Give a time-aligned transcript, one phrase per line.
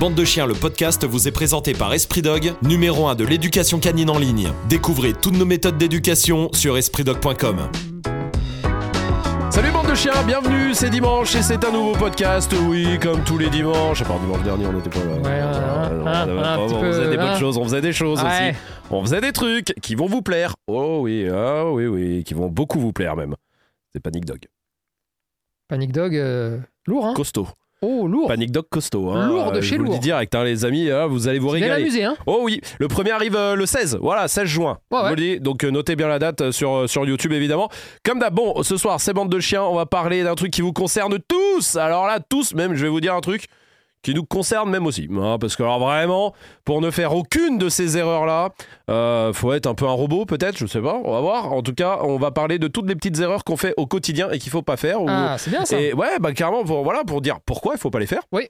[0.00, 3.78] Bande de chiens, le podcast vous est présenté par Esprit Dog, numéro 1 de l'éducation
[3.80, 4.50] canine en ligne.
[4.68, 7.68] Découvrez toutes nos méthodes d'éducation sur espritdog.com.
[9.50, 13.36] Salut bande de chiens, bienvenue, c'est dimanche et c'est un nouveau podcast, oui, comme tous
[13.36, 14.00] les dimanches.
[14.00, 15.16] À part dimanche dernier, on n'était pas là.
[15.16, 15.40] Ouais,
[16.06, 17.38] Ah, un- on faisait des bonnes hein.
[17.38, 18.50] choses, on faisait des choses Ouais.
[18.50, 18.58] aussi.
[18.90, 20.54] On faisait des trucs qui vont vous plaire.
[20.66, 23.34] Oh oui, ah oui, oui, qui vont beaucoup vous plaire même.
[23.92, 24.46] C'est Panic Dog.
[25.68, 27.48] Panic Dog, euh, lourd, hein Costaud.
[27.82, 28.28] Oh, lourd.
[28.28, 29.10] Panic Dog costaud.
[29.10, 29.26] Hein.
[29.28, 30.00] Lourd de Euh, chez je vous le dis lourd.
[30.02, 31.82] direct, hein, les amis, hein, vous allez vous régaler.
[31.82, 34.78] amusé, hein Oh oui, le premier arrive euh, le 16, voilà, 16 juin.
[34.90, 37.70] Ouais, Je vous le dis, donc euh, notez bien la date sur, sur YouTube évidemment.
[38.04, 40.60] Comme d'hab, bon, ce soir, c'est bande de chiens, on va parler d'un truc qui
[40.60, 41.76] vous concerne tous.
[41.76, 43.46] Alors là, tous, même, je vais vous dire un truc
[44.02, 45.08] qui nous concerne même aussi.
[45.10, 46.32] hein, parce que alors vraiment,
[46.64, 48.50] pour ne faire aucune de ces erreurs-là,
[48.88, 51.52] euh, faut être un peu un robot peut-être, je sais pas, on va voir.
[51.52, 54.30] En tout cas, on va parler de toutes les petites erreurs qu'on fait au quotidien
[54.30, 55.02] et qu'il faut pas faire.
[55.02, 55.78] ou- Ah, c'est bien ça.
[55.80, 58.22] et ouais, bah carrément, pour, voilà, pour dire pourquoi il faut pas les faire.
[58.32, 58.48] Oui.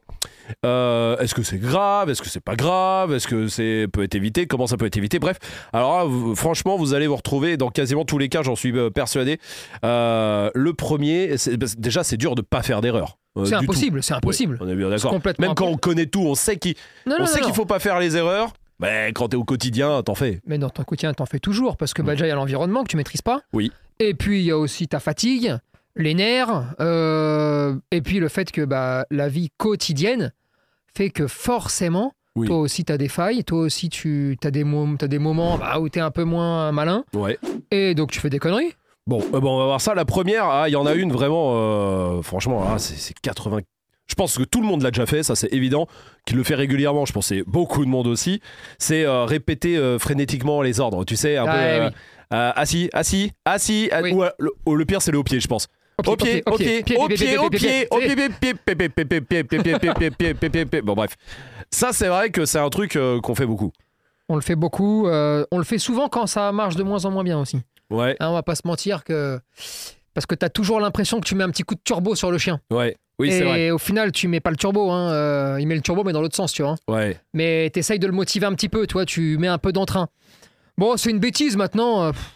[0.67, 4.15] Euh, est-ce que c'est grave Est-ce que c'est pas grave Est-ce que c'est peut être
[4.15, 5.39] évité Comment ça peut être évité Bref,
[5.73, 8.77] alors là, vous- franchement, vous allez vous retrouver dans quasiment tous les cas, j'en suis
[8.77, 9.39] euh, persuadé.
[9.85, 11.35] Euh, le premier,
[11.79, 13.17] déjà, c'est dur de pas faire d'erreur.
[13.37, 14.59] Euh, C'est impossible, c'est impossible.
[14.61, 15.19] On est bien d'accord.
[15.39, 16.75] Même quand on connaît tout, on sait qu'il
[17.07, 17.17] non.
[17.55, 18.53] faut pas faire les erreurs.
[18.81, 20.41] Mais quand t'es au quotidien, t'en fais.
[20.47, 22.15] Mais dans ton quotidien, t'en fais toujours parce que bah, Mm.
[22.15, 23.43] déjà, il y a l'environnement que tu maîtrises pas.
[23.53, 23.71] Oui.
[23.99, 25.55] Et puis, il y a aussi ta fatigue,
[25.97, 30.33] les nerfs, euh, et puis le fait que bah, la vie quotidienne
[30.97, 32.47] fait que forcément, Oui.
[32.47, 35.59] toi aussi, tu as des failles, toi aussi, tu as des, mom- t'as des moments
[35.59, 37.39] bah, où tu es un peu moins malin, Ouais.
[37.71, 38.73] et donc tu fais des conneries.
[39.11, 39.97] Bon, euh, on va voir ça.
[39.97, 43.59] La première, il y en a une vraiment, franchement, c'est 80.
[44.07, 45.89] Je pense que tout le monde l'a déjà fait, ça c'est évident,
[46.27, 48.41] qu'il le fait régulièrement, je pensais beaucoup de monde aussi.
[48.79, 51.91] C'est répéter frénétiquement les ordres, tu sais, un peu.
[52.31, 53.91] Assis, assis, assis.
[54.13, 55.67] Ou, le, pire, c'est le au pied, je pense.
[56.07, 57.99] Au pied, au pied, au pied, au pied, au
[59.91, 61.17] pied, Bon, bref.
[61.73, 63.73] Ça, c'est vrai que c'est un truc qu'on fait beaucoup.
[64.29, 65.09] On le fait beaucoup.
[65.09, 67.61] on le fait souvent quand ça marche de moins en moins bien aussi.
[67.91, 69.39] Ouais, Hein, on va pas se mentir que.
[70.15, 72.31] Parce que tu as toujours l'impression que tu mets un petit coup de turbo sur
[72.31, 72.61] le chien.
[72.71, 72.97] ouais.
[73.19, 73.71] Oui, c'est et vrai.
[73.71, 74.91] au final, tu mets pas le turbo.
[74.91, 76.77] Hein, euh, il met le turbo, mais dans l'autre sens, tu vois.
[76.89, 77.19] Ouais.
[77.35, 79.05] Mais tu essayes de le motiver un petit peu, toi.
[79.05, 80.09] Tu mets un peu d'entrain.
[80.79, 82.03] Bon, c'est une bêtise maintenant.
[82.05, 82.33] euh, pff,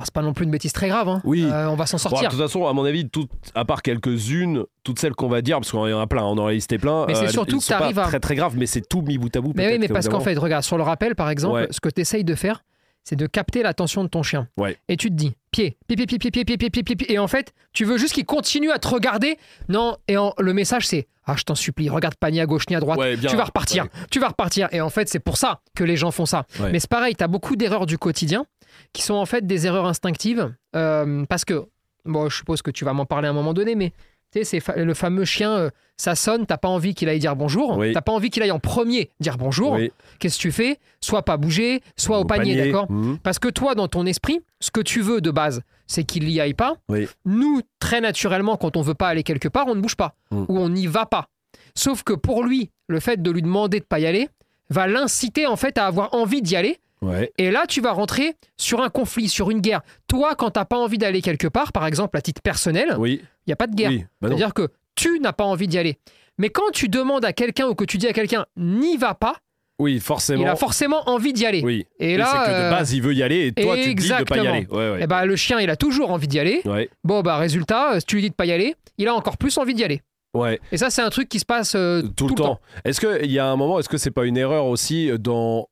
[0.00, 1.08] ah, c'est pas non plus une bêtise très grave.
[1.08, 1.20] hein.
[1.22, 1.44] Oui.
[1.48, 2.30] Euh, on va s'en Bon, de sortir.
[2.30, 5.72] toute façon, à mon avis, toutes, à part quelques-unes, toutes celles qu'on va dire, parce
[5.72, 7.06] y en a plein, on en a listé plein.
[7.06, 9.02] Mais c'est euh, surtout que sont pas t'arrives à- très très grave, mais c'est tout
[9.02, 9.52] mis bout à bout.
[9.54, 11.68] mais oui, mais parce qu'en fait, regarde, sur le rappel, par exemple, Ouais.
[11.70, 12.64] ce que tu essayes de faire,
[13.08, 14.48] c'est de capter l'attention de ton chien.
[14.58, 14.76] Ouais.
[14.88, 17.12] Et tu te dis, pied, pied, pied, pied, pied, pied, pied, pied, pied, pied.
[17.12, 19.38] Et en fait, tu veux juste qu'il continue à te regarder.
[19.70, 22.64] Non, et en- le message, c'est, ah, je t'en supplie, regarde pas ni à gauche
[22.68, 22.98] ni à droite.
[22.98, 23.30] Ouais, bien.
[23.30, 23.90] tu vas repartir, Ouais.
[24.10, 24.68] tu vas repartir.
[24.72, 26.44] Et en fait, c'est pour ça que les gens font ça.
[26.60, 26.70] Ouais.
[26.70, 28.44] Mais c'est pareil, tu as beaucoup d'erreurs du quotidien
[28.92, 30.54] qui sont en fait des erreurs instinctives.
[30.76, 31.64] euh, parce que,
[32.04, 33.92] bon, je suppose que tu vas m'en parler à un moment donné, mais
[34.32, 37.18] tu sais, c'est fa- le fameux chien, euh, ça sonne, t'as pas envie qu'il aille
[37.18, 37.92] dire bonjour, Oui.
[37.92, 39.72] t'as pas envie qu'il aille en premier dire bonjour.
[39.72, 39.90] Oui.
[40.18, 40.78] Qu'est-ce que tu fais?
[41.00, 42.90] Soit pas bouger, soit au, panier, d'accord?
[42.90, 43.18] Mhm.
[43.22, 46.40] Parce que toi, dans ton esprit, ce que tu veux de base, c'est qu'il y
[46.40, 46.74] aille pas.
[46.88, 47.08] Oui.
[47.24, 50.44] Nous, très naturellement, quand on veut pas aller quelque part, on ne bouge pas Mm.
[50.48, 51.26] ou on n'y va pas.
[51.74, 54.28] Sauf que pour lui, le fait de lui demander de pas y aller
[54.70, 56.78] va l'inciter en fait à avoir envie d'y aller.
[57.02, 57.32] Ouais.
[57.38, 59.82] Et là, tu vas rentrer sur un conflit, sur une guerre.
[60.08, 63.22] Toi, quand t'as pas envie d'aller quelque part, par exemple à titre personnel, il Oui.
[63.46, 63.90] n'y a pas de guerre.
[63.90, 64.04] Oui.
[64.20, 64.28] Bah.
[64.28, 65.98] C'est-à-dire que tu n'as pas envie d'y aller.
[66.38, 69.36] Mais quand tu demandes à quelqu'un ou que tu dis à quelqu'un n'y va pas,
[69.78, 70.42] Oui, forcément.
[70.42, 71.62] il a forcément envie d'y aller.
[71.62, 71.86] Oui.
[72.00, 73.94] Et Et là, c'est que de euh, base, il veut y aller et toi, tu
[73.94, 74.66] dis de pas y aller.
[74.70, 74.98] Ouais, ouais.
[75.02, 76.62] eh ben, le chien, il a toujours envie d'y aller.
[76.64, 76.90] Ouais.
[77.04, 79.36] Bon, bah, résultat, euh, si tu lui dis de pas y aller, il a encore
[79.36, 80.02] plus envie d'y aller.
[80.34, 80.60] Ouais.
[80.72, 82.60] Et ça, c'est un truc qui se passe euh, Tout, le temps.
[82.84, 85.68] Est-ce qu'il y a un moment, est-ce que c'est pas une erreur aussi dans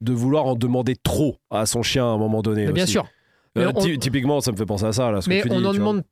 [0.00, 2.92] de vouloir en demander trop à son chien à un moment donné Mais bien aussi
[2.92, 3.06] sûr.
[3.58, 5.60] Euh, on- Typiquement, ça me fait penser à ça, là, ce Mais que tu on
[5.60, 6.02] dis, en tu demande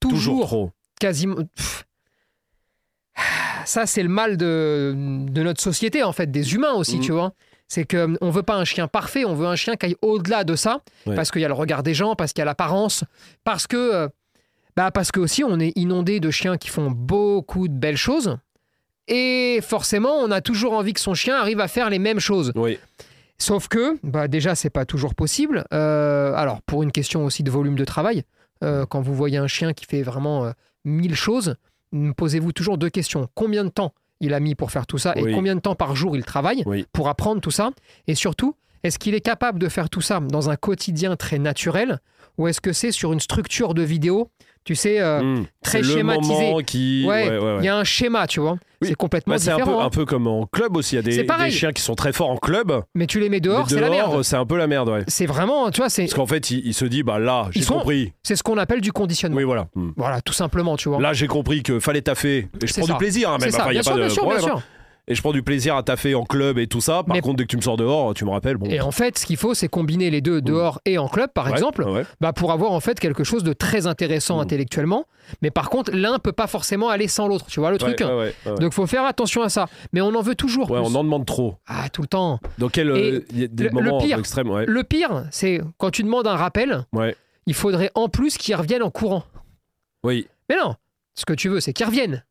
[0.00, 0.70] toujours toujours, trop.
[0.98, 1.36] quasiment.
[1.54, 1.84] Pff.
[3.66, 7.02] Ça, c'est le mal de, de notre société, en fait, des humains aussi, Mhm.
[7.02, 7.32] tu vois.
[7.68, 10.42] C'est qu'on ne veut pas un chien parfait, on veut un chien qui aille au-delà
[10.44, 11.14] de ça, Ouais.
[11.14, 13.04] parce qu'il y a le regard des gens, parce qu'il y a l'apparence,
[13.44, 13.76] parce que.
[13.76, 14.08] euh,
[14.76, 18.38] Bah parce que aussi on est inondé de chiens qui font beaucoup de belles choses
[19.08, 22.52] et forcément on a toujours envie que son chien arrive à faire les mêmes choses.
[22.54, 22.78] Oui.
[23.40, 25.64] Sauf que, bah déjà, c'est pas toujours possible.
[25.72, 28.22] Euh, alors, pour une question aussi de volume de travail,
[28.62, 30.52] euh, quand vous voyez un chien qui fait vraiment euh,
[30.84, 31.56] mille choses,
[31.92, 33.28] mm, posez-vous toujours deux questions.
[33.34, 35.30] Combien de temps il a mis pour faire tout ça Oui.
[35.30, 36.86] et combien de temps par jour il travaille Oui.
[36.92, 37.70] pour apprendre tout ça
[38.06, 41.98] Et surtout, est-ce qu'il est capable de faire tout ça dans un quotidien très naturel
[42.36, 44.30] ou est-ce que c'est sur une structure de vidéo,
[44.64, 45.46] tu sais, euh, Mmh.
[45.62, 46.52] très C'est schématisé.
[46.66, 47.04] qui.
[47.06, 47.56] ouais, ouais, ouais, ouais.
[47.60, 48.56] il y a un schéma, tu vois.
[48.82, 48.88] Oui.
[48.88, 49.80] C'est complètement Bah, c'est un peu, différent.
[49.82, 49.86] hein.
[49.86, 50.94] un peu comme en club aussi.
[50.94, 52.82] Il y a C'est des, chiens qui sont très forts en club.
[52.94, 54.22] Mais tu les mets dehors, c'est la merde.
[54.22, 55.04] c'est un peu la merde, ouais.
[55.06, 57.64] C'est vraiment, tu vois, c'est Parce qu'en fait, il, il se dit, bah là, j'ai
[57.64, 58.12] compris.
[58.22, 59.36] c'est ce qu'on appelle du conditionnement.
[59.38, 59.66] Oui, voilà.
[59.74, 59.90] Mmh.
[59.96, 61.00] Voilà, tout simplement, tu vois.
[61.00, 62.38] Là, j'ai compris que fallait taffer.
[62.62, 62.92] Et je C'est prends ça.
[62.94, 63.52] du plaisir, hein, c'est même.
[63.52, 64.40] ça, Enfin, il y bien a sûr, pas de bien sûr, bien hein.
[64.40, 64.62] sûr.
[65.10, 67.02] Et je prends du plaisir à taffer en club et tout ça.
[67.02, 68.56] Par Mais- contre, dès que tu me sors dehors, tu me rappelles.
[68.56, 68.66] Bon.
[68.70, 71.46] Et en fait, ce qu'il faut, c'est combiner les deux dehors et en club, par
[71.46, 72.04] Ouais, exemple, ouais.
[72.20, 74.40] bah, pour avoir en fait quelque chose de très intéressant Mm.
[74.40, 75.04] intellectuellement.
[75.42, 77.46] Mais par contre, l'un peut pas forcément aller sans l'autre.
[77.48, 78.54] Tu vois le truc Ouais, ouais.
[78.60, 79.66] Donc faut faire attention à ça.
[79.92, 80.76] Mais on en veut toujours plus.
[80.76, 81.56] on en demande trop.
[81.66, 82.38] Ah, tout le temps.
[82.58, 84.64] Dans quel euh, y a des le- pire- extrêmes.
[84.66, 86.86] Le pire, c'est quand tu demandes un rappel,
[87.46, 89.24] il faudrait en plus qu'il revienne en courant.
[90.04, 90.28] Oui.
[90.48, 90.74] Mais non,
[91.14, 92.24] ce que tu veux, c'est qu'il revienne.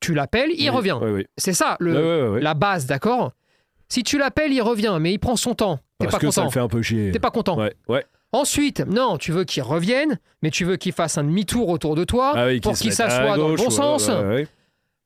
[0.00, 0.98] Tu l'appelles, il Oui, revient.
[1.36, 3.32] C'est ça, le, la base, d'accord?
[3.88, 5.78] Si tu l'appelles, il revient, mais il prend son temps.
[5.98, 6.44] T'es Parce pas que ça content.
[6.48, 7.10] le fait un peu chier.
[7.10, 7.56] T'es pas content.
[7.58, 8.04] Ouais, ouais.
[8.32, 12.04] Ensuite, non, tu veux qu'il revienne, mais tu veux qu'il fasse un demi-tour autour de
[12.04, 14.08] toi Ah pour qu'il s'assoie dans le bon sens.
[14.08, 14.46] ouais.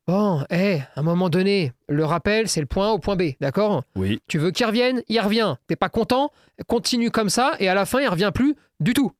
[0.05, 3.35] Bon, hé, à un moment donné, le rappel, c'est le point A au point B,
[3.39, 3.83] d'accord?
[3.95, 4.21] Oui.
[4.27, 5.55] Tu veux qu'il revienne, il revient.
[5.67, 6.29] T'es pas content,
[6.67, 9.13] continue comme ça, et à la fin, il revient plus du tout.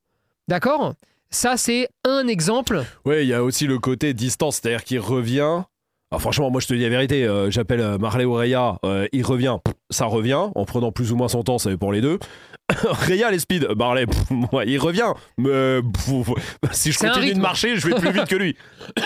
[0.50, 0.94] D'accord?
[1.34, 2.86] Ça, c'est un exemple.
[3.06, 5.64] Ouais, il y a aussi le côté distance, c'est-à-dire qu'il revient.
[6.12, 9.08] Alors franchement, moi je te dis la vérité, euh, j'appelle euh, Marley ou Reya, euh,
[9.14, 9.58] il revient,
[9.90, 12.20] ça revient, en prenant plus ou moins son temps, ça pour les deux.
[12.70, 14.30] Reya, les speed, Marley, pff,
[14.68, 16.30] il revient, mais pff,
[16.72, 18.56] si je continue de marcher, je vais plus vite que lui.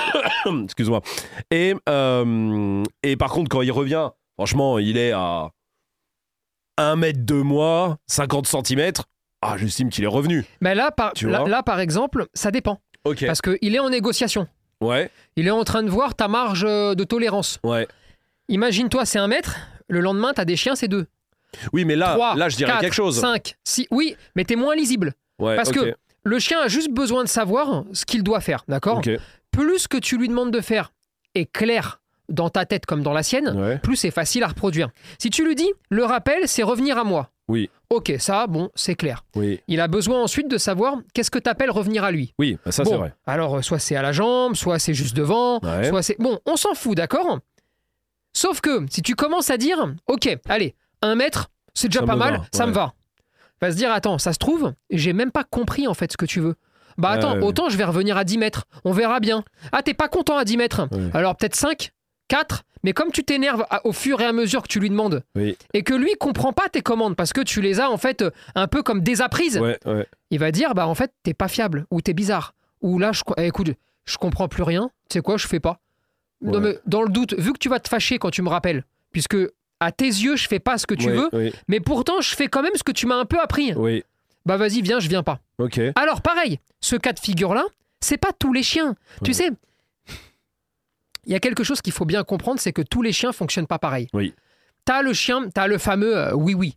[0.65, 1.01] Excuse-moi.
[1.49, 1.75] Et,
[3.03, 5.51] et par contre, quand il revient, franchement, il est à
[6.75, 8.91] 1 mètre de moi, 50 cm.
[9.47, 10.45] Ah, j'estime qu'il est revenu.
[10.61, 12.79] Mais là, par, Tu là, vois là, par exemple, ça dépend.
[13.05, 13.25] Ok.
[13.25, 14.47] Parce qu'il est en négociation.
[14.81, 17.59] Ouais, Il est en train de voir ta marge euh, de tolérance.
[17.63, 17.87] ouais.
[18.49, 19.57] Imagine-toi, c'est un mètre.
[19.89, 21.07] Le lendemain, t'as des chiens, c'est deux.
[21.73, 23.19] Oui, mais là, 3, là, je dirais quelque chose.
[23.19, 23.87] 5, 6.
[23.91, 25.13] Oui, mais t'es moins lisible.
[25.39, 25.93] Ouais, Parce que
[26.23, 29.01] le chien a juste besoin de savoir ce qu'il doit faire, d'accord.
[29.51, 30.91] Plus ce que tu lui demandes de faire
[31.35, 33.77] est clair dans ta tête comme dans la sienne, Ouais.
[33.79, 34.89] plus c'est facile à reproduire.
[35.19, 37.31] Si tu lui dis, le rappel, c'est revenir à moi.
[37.49, 37.69] Oui.
[37.89, 39.23] Ok, ça, bon, c'est clair.
[39.35, 42.33] Oui, Il a besoin ensuite de savoir qu'est-ce que t'appelles revenir à lui?
[42.39, 43.13] oui, bah ça bon, c'est vrai.
[43.25, 45.87] alors euh, soit c'est à la jambe, soit c'est juste devant, Ouais.
[45.89, 46.17] soit c'est...
[46.19, 47.39] Bon, on s'en fout, d'accord?
[48.33, 52.15] Sauf que si tu commences à dire, ok, allez, un mètre, c'est déjà Ça pas
[52.15, 52.69] mal, va, ça ouais.
[52.71, 52.93] me va.
[53.61, 56.25] Va se dire, attends, ça se trouve, j'ai même pas compris en fait ce que
[56.25, 56.55] tu veux.
[56.99, 59.43] Bah attends, autant je vais revenir à 10 mètres, on verra bien.
[59.71, 60.87] Ah, t'es pas content à 10 mètres?
[61.13, 61.91] Alors peut-être 5,
[62.27, 65.57] 4, mais comme tu t'énerves au fur et à mesure que tu lui demandes, Oui.
[65.73, 68.23] et que lui comprend pas tes commandes parce que tu les as en fait
[68.55, 70.05] un peu comme désapprises, Ouais, ouais.
[70.31, 73.23] il va dire bah en fait t'es pas fiable ou t'es bizarre ou là je
[73.23, 73.69] co- eh, écoute
[74.05, 75.79] je comprends plus rien tu sais quoi je fais pas
[76.41, 76.59] non Ouais.
[76.59, 79.37] mais dans le doute vu que tu vas te fâcher quand tu me rappelles puisque
[79.79, 81.29] à tes yeux je fais pas ce que tu veux
[81.67, 84.03] mais pourtant je fais quand même ce que tu m'as un peu appris oui.
[84.45, 85.79] bah vas-y viens je viens pas Ok.
[85.95, 87.65] alors pareil ce cas de figure là
[88.01, 89.49] c'est pas tous les chiens tu sais
[91.27, 93.67] il y a quelque chose qu'il faut bien comprendre c'est que tous les chiens fonctionnent
[93.67, 94.33] pas pareil Oui.
[94.85, 96.73] t'as le chien t'as le fameux euh, oui oui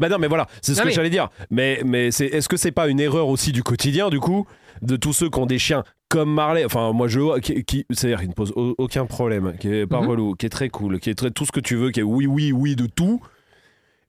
[0.00, 1.28] Bah non, mais voilà, c'est ce Non, que mais- j'allais dire.
[1.50, 4.44] Mais, mais c'est, est-ce que c'est pas une erreur aussi du quotidien, du coup,
[4.82, 6.64] de tous ceux qui ont des chiens comme Marley?
[6.64, 9.86] Enfin, moi, je vois, qui, qui- c'est-à-dire qui ne pose au- aucun problème, qui est
[9.86, 10.08] pas Mhm.
[10.08, 12.02] relou, qui est très cool, qui est très, tout ce que tu veux, qui est
[12.02, 13.20] oui, oui, oui de tout.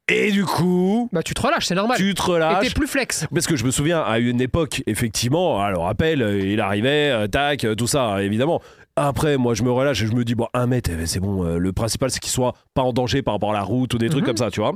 [0.08, 2.74] Et du coup, bah tu te relâches c'est normal tu te et t'es relâches.
[2.74, 6.60] plus flex Parce que je me souviens, à une époque, effectivement, alors rappel, euh, il
[6.62, 8.60] arrivait, euh, tac, tout ça, évidemment.
[9.08, 11.46] Après, moi, je me relâche et je me dis, bon, un mètre, eh, c'est bon,
[11.46, 13.98] euh, le principal, c'est qu'il soit pas en danger par rapport à la route ou
[13.98, 14.28] des trucs Mhm.
[14.28, 14.74] comme ça, tu vois.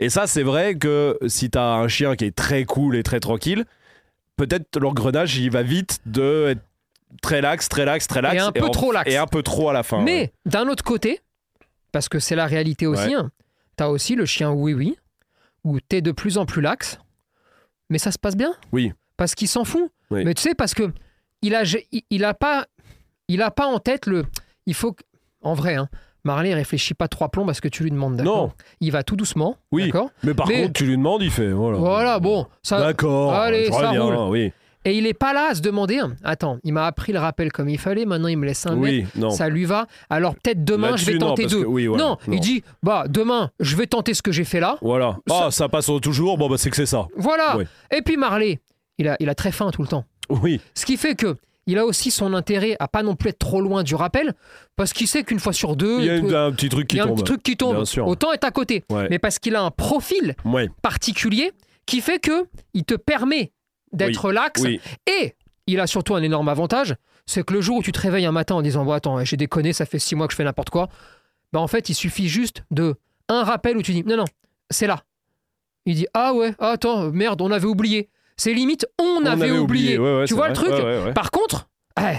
[0.00, 3.18] Et ça, c'est vrai que si t'as un chien qui est très cool et très
[3.20, 3.64] tranquille,
[4.36, 6.60] peut-être l'engrenage, il va vite de être
[7.22, 8.36] très lax, très lax, très lax.
[8.36, 9.10] Et un peu en- trop lax.
[9.10, 10.02] Et un peu trop à la fin.
[10.02, 10.32] Mais ouais.
[10.46, 11.20] d'un autre côté,
[11.90, 13.14] parce que c'est la réalité aussi, Ouais.
[13.14, 13.30] hein,
[13.76, 14.96] t'as aussi le chien oui-oui,
[15.64, 16.98] où t'es de plus en plus lax,
[17.90, 18.52] mais ça se passe bien.
[18.72, 18.92] Oui.
[19.16, 19.90] Parce qu'il s'en fout.
[20.12, 20.22] Oui.
[20.24, 20.92] Mais tu sais, parce que
[21.42, 22.66] il a, il, il a pas,
[23.28, 24.24] il a pas en tête le.
[24.66, 25.02] Il faut que,
[25.42, 25.88] en vrai, hein,
[26.24, 28.16] Marley réfléchit pas trois plombs parce que tu lui demandes.
[28.16, 28.52] d'accord Non.
[28.80, 29.56] Il va tout doucement.
[29.72, 29.86] Oui.
[29.86, 30.10] D'accord.
[30.24, 31.50] Mais par Mais- contre, tu lui demandes, il fait.
[31.50, 32.80] Voilà, Voilà, bon, ça.
[32.80, 33.32] D'accord.
[33.34, 34.30] Allez, je ça reviens, roule.
[34.30, 34.52] Oui.
[34.84, 36.00] Et il est pas là à se demander.
[36.24, 38.06] Attends, il m'a appris le rappel comme il fallait.
[38.06, 39.08] Maintenant, il me laisse un mètre.
[39.14, 39.30] Oui, non.
[39.30, 39.86] Ça lui va.
[40.08, 41.62] Alors peut-être demain, je vais non, tenter deux.
[41.62, 42.32] que- oui, voilà, non, non.
[42.32, 44.78] il dit bah demain, je vais tenter ce que j'ai fait là.
[44.80, 45.16] Voilà.
[45.28, 46.38] Ça- Ah, ça passe toujours.
[46.38, 47.06] Bon, bah, c'est que c'est ça.
[47.16, 47.58] Voilà.
[47.94, 48.60] Et puis Marley,
[48.98, 50.04] il a, il a très faim tout le temps.
[50.30, 50.60] Oui.
[50.74, 51.36] Ce qui fait que
[51.68, 54.34] il a aussi son intérêt à pas non plus être trop loin du rappel,
[54.74, 56.84] parce qu'il sait qu'une fois sur deux, Il y a il peut- un petit truc
[56.84, 57.84] il qui y a un petit truc qui tombe.
[58.06, 58.84] Autant être à côté.
[58.90, 59.06] Ouais.
[59.10, 60.68] Mais parce qu'il a un profil Ouais.
[60.82, 61.52] particulier
[61.86, 63.52] qui fait que il te permet
[63.92, 64.62] d'être lax.
[64.62, 64.80] Oui.
[65.06, 65.34] Et
[65.66, 66.96] il a surtout un énorme avantage,
[67.26, 69.36] c'est que le jour où tu te réveilles un matin en disant bon attends j'ai
[69.36, 70.88] déconné, ça fait six mois que je fais n'importe quoi,
[71.52, 72.94] bah en fait il suffit juste de
[73.28, 74.24] un rappel où tu dis non non
[74.70, 75.02] c'est là.
[75.84, 78.08] Il dit ah ouais ah, attends merde on avait oublié.
[78.38, 79.98] C'est limite on, avait, oublié.
[79.98, 81.12] Ouais, ouais, Tu vois le truc Ouais.
[81.12, 81.68] Par contre,
[82.00, 82.16] eh,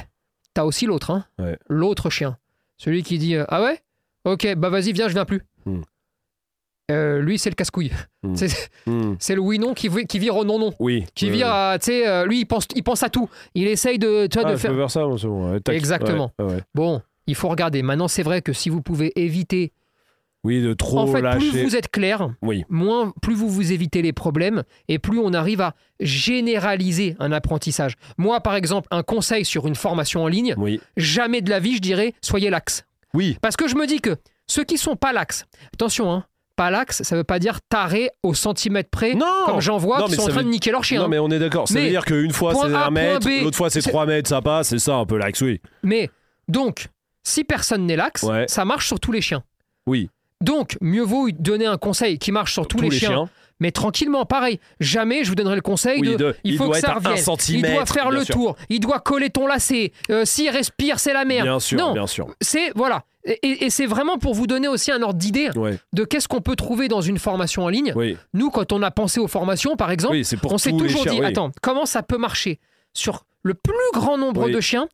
[0.53, 1.25] t'as aussi l'autre, hein
[1.67, 2.37] l'autre chien,
[2.77, 3.79] celui qui dit euh, ah ouais?
[4.25, 5.41] Ok bah vas-y viens je viens plus.
[5.65, 5.81] Hmm.
[6.91, 7.91] Euh, lui c'est le casse-couille.
[8.23, 8.35] Hmm.
[8.35, 9.15] C'est- Hmm.
[9.19, 10.73] C'est le oui non qui, qui vire au non non.
[10.79, 11.05] Oui.
[11.15, 11.53] Qui vire ouais.
[11.53, 13.29] à, tu sais, euh, lui il pense, il pense à tout.
[13.55, 14.89] Il essaye de, tu vois, Ah, de faire.
[14.91, 15.59] ça, bon.
[15.69, 16.31] Exactement.
[16.75, 17.81] Bon, il faut regarder.
[17.83, 19.71] Maintenant, c'est vrai que si vous pouvez éviter,
[20.45, 21.37] Oui, de trop en fait, lâcher.
[21.49, 25.33] plus vous êtes clair, Oui, moins, plus vous vous évitez les problèmes et plus on
[25.33, 27.95] arrive à généraliser un apprentissage.
[28.17, 31.75] Moi, par exemple, un conseil sur une formation en ligne, oui, jamais de la vie,
[31.75, 32.85] je dirais, soyez lax.
[33.13, 33.37] oui.
[33.41, 34.15] Parce que je me dis que
[34.47, 36.23] ceux qui sont pas lax, attention, hein,
[36.55, 40.05] pas lax, ça veut pas dire taré au centimètre près, Non comme j'en vois Non,
[40.05, 41.01] qui sont en train veut- de niquer leur chien.
[41.01, 41.67] Non, mais on est d'accord.
[41.67, 43.81] Ça Mais veut dire qu'une fois c'est A, un mètre, point B, l'autre fois c'est
[43.81, 45.59] c'est- 3 mètres, ça passe, c'est ça un peu l'axe, oui.
[45.83, 46.09] Mais
[46.47, 46.87] donc,
[47.23, 48.45] si personne n'est lax, Ouais.
[48.47, 49.43] ça marche sur tous les chiens.
[49.87, 50.09] Oui,
[50.41, 53.29] Donc, mieux vaut donner un conseil qui marche sur tous, les, chiens,
[53.59, 54.59] mais tranquillement, pareil.
[54.79, 56.93] Jamais je vous donnerai le conseil Oui, de, de- il il faut doit que ça
[56.93, 57.17] revienne.
[57.49, 58.35] Il doit faire le sûr.
[58.35, 58.55] tour.
[58.69, 59.91] Il doit coller ton lacet.
[60.09, 61.45] Euh, S'il respire, c'est la merde.
[61.45, 62.27] Bien sûr, non, bien sûr.
[62.41, 63.03] c'est voilà.
[63.43, 66.55] Et, c'est vraiment pour vous donner aussi un ordre d'idée Ouais, de qu'est-ce qu'on peut
[66.55, 67.91] trouver dans une formation en ligne.
[67.95, 71.11] oui, Nous, quand on a pensé aux formations, par exemple, oui, on s'est toujours chiens,
[71.11, 72.59] dit, attends, comment ça peut marcher
[72.93, 74.87] sur le plus grand nombre de chiens.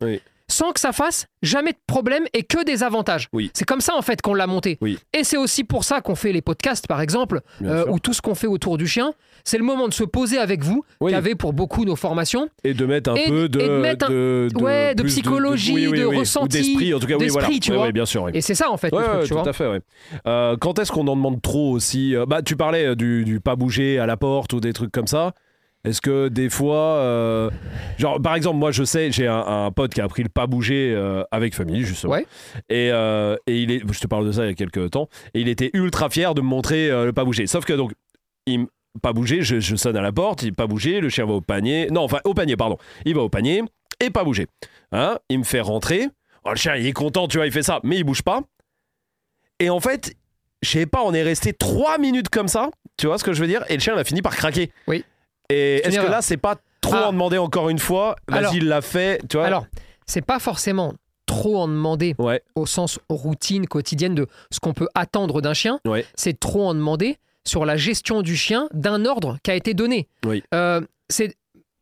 [0.47, 3.27] Sans que ça fasse jamais de problème et que des avantages.
[3.33, 3.51] Oui.
[3.53, 4.77] C'est comme ça en fait qu'on l'a monté.
[4.81, 4.99] Oui.
[5.17, 8.21] Et c'est aussi pour ça qu'on fait les podcasts, par exemple, euh, ou tout ce
[8.21, 9.13] qu'on fait autour du chien.
[9.43, 11.13] C'est le moment de se poser avec vous, Oui.
[11.37, 12.49] pour beaucoup nos formations.
[12.63, 16.57] Et de mettre un Et- peu de, de un- de, ouais, de psychologie, de ressenti,
[16.61, 17.49] d'esprit, en tout cas, oui, voilà.
[17.61, 17.91] tu vois.
[17.91, 18.29] bien sûr.
[18.33, 19.47] Et c'est ça en fait Ouais, le truc, ouais, tu tout vois.
[19.49, 19.81] à fait.
[20.27, 23.55] Euh, quand est-ce qu'on en demande trop aussi Euh, Bah, tu parlais du, du pas
[23.55, 25.33] bouger à la porte ou des trucs comme ça.
[25.85, 27.49] Est-ce que des fois, euh,
[27.97, 30.47] genre par exemple, moi je sais, j'ai un, un pote qui a appris le pas
[30.47, 32.13] bouger euh, avec famille justement.
[32.13, 32.25] Ouais.
[32.69, 35.07] Et, euh, et il est, je te parle de ça il y a quelques temps,
[35.33, 37.47] et il était ultra fier de me montrer le pas bouger.
[37.47, 37.93] Sauf que donc,
[38.47, 38.65] il
[39.01, 41.41] pas bouger, je, je sonne à la porte, il pas bouger, le chien va au
[41.41, 43.61] panier, non enfin au panier pardon, il va au panier
[43.99, 44.47] et pas bouger.
[44.91, 46.07] Hein il me fait rentrer.
[46.45, 48.41] Oh, le chien il est content, tu vois, il fait ça, mais il bouge pas.
[49.59, 50.13] Et en fait,
[50.61, 53.41] je sais pas, on est resté trois minutes comme ça, tu vois ce que je
[53.41, 54.71] veux dire Et le chien il a fini par craquer.
[54.87, 55.03] Oui.
[55.49, 57.07] Et est-ce que là c'est pas trop Ah.
[57.09, 59.65] en demander encore une fois Vas-y, il l'a fait, tu vois Alors,
[60.05, 60.93] c'est pas forcément
[61.25, 65.79] trop en demander Ouais, au sens routine quotidienne de ce qu'on peut attendre d'un chien.
[65.85, 69.73] ouais, c'est trop en demander sur la gestion du chien d'un ordre qui a été
[69.73, 70.07] donné.
[70.25, 70.43] Oui.
[70.53, 71.35] Euh, c'est,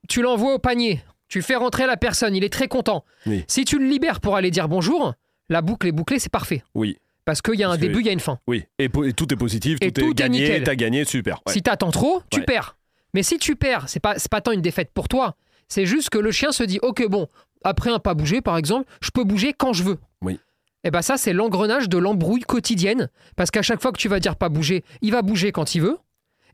[0.10, 3.04] tu l'envoies au panier, tu fais rentrer la personne, il est très content.
[3.26, 3.44] Oui.
[3.48, 5.14] Si tu le libères pour aller dire bonjour,
[5.50, 6.64] la boucle est bouclée, c'est parfait.
[6.76, 8.40] oui, Parce qu'il y a un Parce début, il y a une fin.
[8.48, 8.64] oui.
[8.80, 11.42] Et, tout est positif, tout, Et est tout est gagné, t'as gagné, super.
[11.48, 11.54] ouais.
[11.54, 12.78] Si t'attends trop, tu perds.
[13.14, 15.36] Mais si tu perds, c'est pas, pas tant une défaite pour toi.
[15.68, 17.28] C'est juste que le chien se dit, ok, bon,
[17.64, 19.98] après un pas bouger, par exemple, je peux bouger quand je veux.
[20.22, 20.40] Oui.
[20.84, 23.10] Et ben ça, c'est l'engrenage de l'embrouille quotidienne.
[23.36, 25.82] Parce qu'à chaque fois que tu vas dire pas bouger, il va bouger quand il
[25.82, 25.98] veut.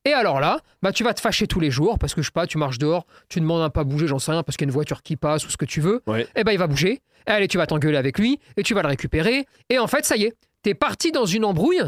[0.05, 2.31] Et alors là, bah tu vas te fâcher tous les jours parce que je sais
[2.31, 4.67] pas, tu marches dehors, tu demandes un pas bouger, j'en sais rien, parce qu'il y
[4.67, 6.01] a une voiture qui passe ou ce que tu veux.
[6.07, 6.25] Ouais.
[6.35, 7.01] Et ben il va bouger.
[7.27, 9.45] Et allez, tu vas t'engueuler avec lui et tu vas le récupérer.
[9.69, 11.83] Et en fait, ça y est, t'es parti dans une embrouille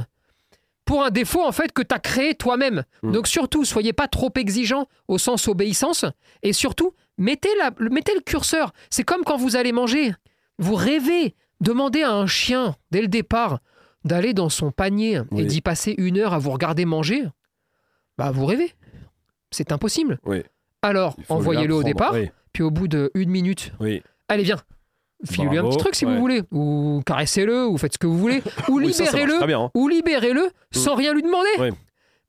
[0.86, 2.84] pour un défaut en fait que t'as créé toi-même.
[3.04, 3.12] Mm.
[3.12, 6.06] Donc surtout, soyez pas trop exigeant au sens obéissance
[6.44, 8.74] et surtout mettez, la, le- mettez le curseur.
[8.90, 10.14] C'est comme quand vous allez manger.
[10.58, 13.60] Vous rêvez, demandez à un chien dès le départ
[14.04, 17.24] d'aller dans son panier et d'y passer une heure à vous regarder manger.
[18.18, 18.74] Bah vous rêvez.
[19.52, 20.20] C'est impossible.
[20.26, 20.44] Oui.
[20.82, 23.72] Alors envoyez-le au départ, Oui, puis au bout d'une minute,
[24.28, 24.58] allez viens.
[25.30, 26.14] Filez-lui un petit truc si Ouais.
[26.14, 29.72] vous voulez, ou caressez-le, ou faites ce que vous voulez, ou Oui, libérez-le hein.
[29.76, 31.74] ou libérez-le sans rien lui demander.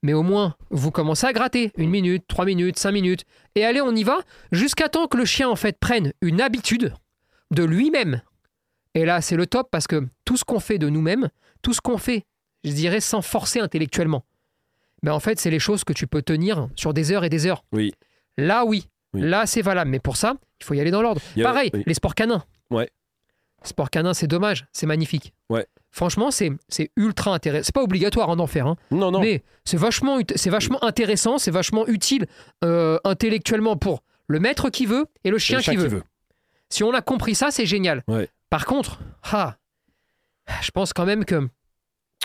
[0.03, 1.71] Mais au moins, vous commencez à gratter.
[1.77, 3.25] Une minute, trois minutes, cinq minutes.
[3.55, 4.19] Et allez, on y va
[4.51, 6.93] jusqu'à temps que le chien, en fait, prenne une habitude
[7.53, 8.21] de lui-même.
[8.95, 11.29] Et là, c'est le top parce que tout ce qu'on fait de nous-mêmes,
[11.63, 12.25] tout ce qu'on fait,
[12.65, 14.25] je dirais, sans forcer intellectuellement,
[15.05, 17.47] ben en fait, c'est les choses que tu peux tenir sur des heures et des
[17.47, 17.65] heures.
[17.73, 17.93] Oui.
[18.37, 18.89] Là, oui.
[19.15, 19.21] Oui.
[19.23, 19.91] Là, c'est valable.
[19.91, 21.21] Mais pour ça, il faut y aller dans l'ordre.
[21.43, 21.83] Pareil, oui.
[21.87, 22.43] les sports canins.
[22.73, 22.91] Ouais.
[23.65, 24.67] Sport canin, c'est dommage.
[24.73, 25.33] C'est magnifique.
[25.49, 25.67] Ouais.
[25.91, 26.51] Franchement, c'est
[26.97, 27.65] ultra intéressant.
[27.67, 28.67] C'est pas obligatoire hein, d'en faire.
[28.67, 28.77] hein.
[28.91, 29.21] Non, non.
[29.21, 30.19] Mais c'est vachement,
[30.83, 32.27] intéressant, c'est vachement utile
[32.65, 36.03] euh, intellectuellement pour le maître qui veut et le chien, Le chien qui, veut.
[36.71, 38.03] Si on a compris ça, c'est génial.
[38.09, 38.29] Ouais.
[38.49, 39.01] Par contre,
[39.31, 39.57] ah,
[40.63, 41.49] je pense quand même que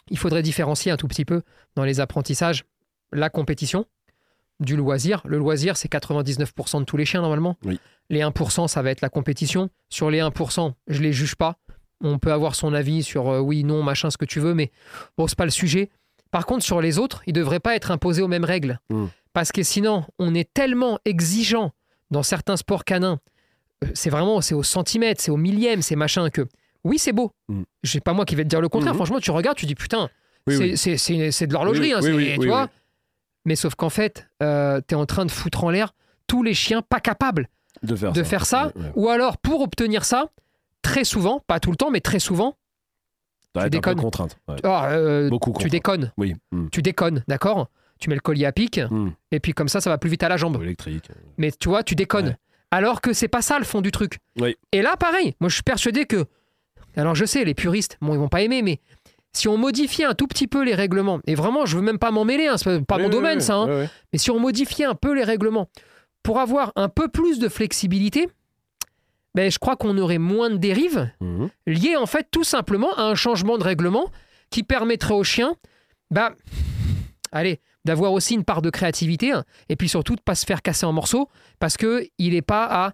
[0.10, 1.42] il faudrait différencier un tout petit peu
[1.76, 2.64] dans les apprentissages
[3.12, 3.86] la compétition
[4.60, 5.22] du loisir.
[5.26, 7.58] Le loisir, c'est 99% de tous les chiens normalement.
[7.64, 7.80] Oui.
[8.10, 9.70] Les 1%, ça va être la compétition.
[9.90, 11.58] Sur les 1%, je les juge pas.
[12.02, 14.72] On peut avoir son avis sur euh, oui, non, machin, ce que tu veux, mais
[15.18, 15.90] bon, c'est pas le sujet.
[16.32, 18.80] Par contre, sur les autres, ils ne devraient pas être imposés aux mêmes règles.
[18.90, 19.06] Mm.
[19.34, 21.72] Parce que sinon, on est tellement exigeant
[22.12, 23.20] dans certains sports canins.
[23.84, 26.48] Euh, C'est vraiment, c'est au centimètre, c'est au millième, c'est machin que.
[26.84, 27.32] Oui, c'est beau.
[27.50, 27.64] Mm.
[27.84, 28.94] C'est pas moi qui vais te dire le contraire.
[28.94, 28.98] Mhm.
[28.98, 30.10] Franchement, tu regardes, tu dis putain,
[30.48, 31.48] Oui, c'est, oui.
[31.48, 32.70] de l'horlogerie, Oui, hein, tu vois.
[33.48, 35.94] Mais sauf qu'en fait, tu es en train de foutre en l'air
[36.28, 37.48] tous les chiens pas capables
[37.82, 38.30] de faire de ça.
[38.30, 38.66] faire ça.
[38.76, 38.92] Ouais, ouais.
[38.96, 40.30] Ou alors, pour obtenir ça,
[40.82, 42.58] très souvent, pas tout le temps, mais très souvent,
[43.54, 44.00] peu déconnes.
[44.02, 44.38] contrainte.
[44.64, 46.12] ah, euh, Beaucoup tu déconnes.
[46.18, 46.36] Oui.
[46.52, 46.68] Mm.
[46.72, 47.70] Tu déconnes, d'accord?
[48.00, 49.12] Tu mets le collier à pic, Mm.
[49.32, 50.62] et puis comme ça, ça va plus vite à la jambe.
[50.62, 51.10] Électrique.
[51.38, 52.36] Mais tu vois, tu déconnes.
[52.70, 54.20] Alors que c'est pas ça le fond du truc.
[54.40, 54.56] Oui.
[54.74, 56.26] Et là, pareil, moi je suis persuadé que
[56.98, 58.82] Alors je sais, les puristes, bon, ils vont pas aimer, mais
[59.38, 62.12] si on modifiait un tout petit peu les règlements, et vraiment, je veux même pas
[62.12, 64.40] m'en mêler, hein, c'est pas Oui, mon oui, domaine oui, ça, hein, mais si on
[64.40, 65.70] modifiait un peu les règlements
[66.24, 68.28] pour avoir un peu plus de flexibilité,
[69.36, 71.50] ben, je crois qu'on aurait moins de dérives Mhm.
[71.68, 74.10] liées en fait tout simplement à un changement de règlement
[74.50, 75.54] qui permettrait au chien,
[76.10, 76.32] bah,
[77.32, 80.62] allez, d'avoir aussi une part de créativité hein, et puis surtout de pas se faire
[80.62, 81.30] casser en morceaux
[81.60, 82.94] parce que il est pas à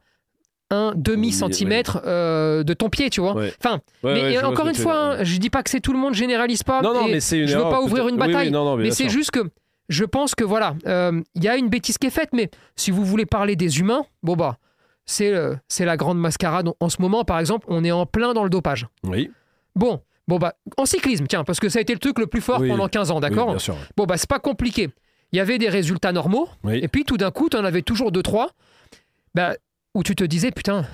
[0.73, 3.33] un demi Oui, centimètre euh, de ton pied, tu vois.
[3.35, 3.53] Ouais.
[3.63, 5.99] Enfin, Ouais, mais ouais, encore une fois, hein, je dis pas que c'est tout le
[5.99, 6.81] monde généralise pas.
[6.81, 8.51] Non, non, et mais c'est une je veux erreur, pas ouvrir une Oui, oui, bataille,
[8.51, 9.49] non, non, mais c'est juste que
[9.89, 12.89] je pense que voilà, euh, il y a une bêtise qui est faite, mais si
[12.91, 14.57] vous voulez parler des humains, bon bah,
[15.05, 16.69] c'est euh, c'est la grande mascarade.
[16.79, 18.87] En ce moment, par exemple, on est en plein dans le dopage.
[19.03, 19.29] Oui,
[19.75, 22.41] Bon, bon bah, en cyclisme, tiens, parce que ça a été le truc le plus
[22.41, 22.69] fort Oui.
[22.69, 23.55] pendant 15 ans, d'accord.
[23.97, 24.89] Bon bah, c'est pas compliqué.
[25.31, 28.11] Il y avait des résultats normaux, et puis tout d'un coup, tu en avais toujours
[28.11, 28.51] deux trois,
[29.33, 29.55] bah,
[29.93, 30.85] où tu te disais putain.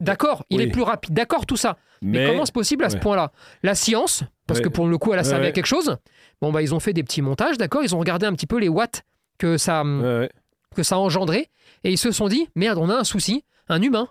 [0.00, 0.64] D'accord, il Oui.
[0.64, 1.78] est plus rapide, d'accord tout ça.
[2.02, 3.32] Mais, Mais, comment c'est possible à ce point-là?
[3.62, 4.64] La science, parce Ouais.
[4.64, 5.96] que pour le coup, elle a Ouais, servi à quelque chose.
[6.42, 8.58] Bon, bah, ils ont fait des petits montages, d'accord Ils ont regardé un petit peu
[8.58, 9.02] les watts
[9.38, 10.28] que ça, ouais.
[10.74, 11.48] que ça a engendré.
[11.84, 13.44] Et ils se sont dit merde, on a un souci.
[13.68, 14.08] Un humain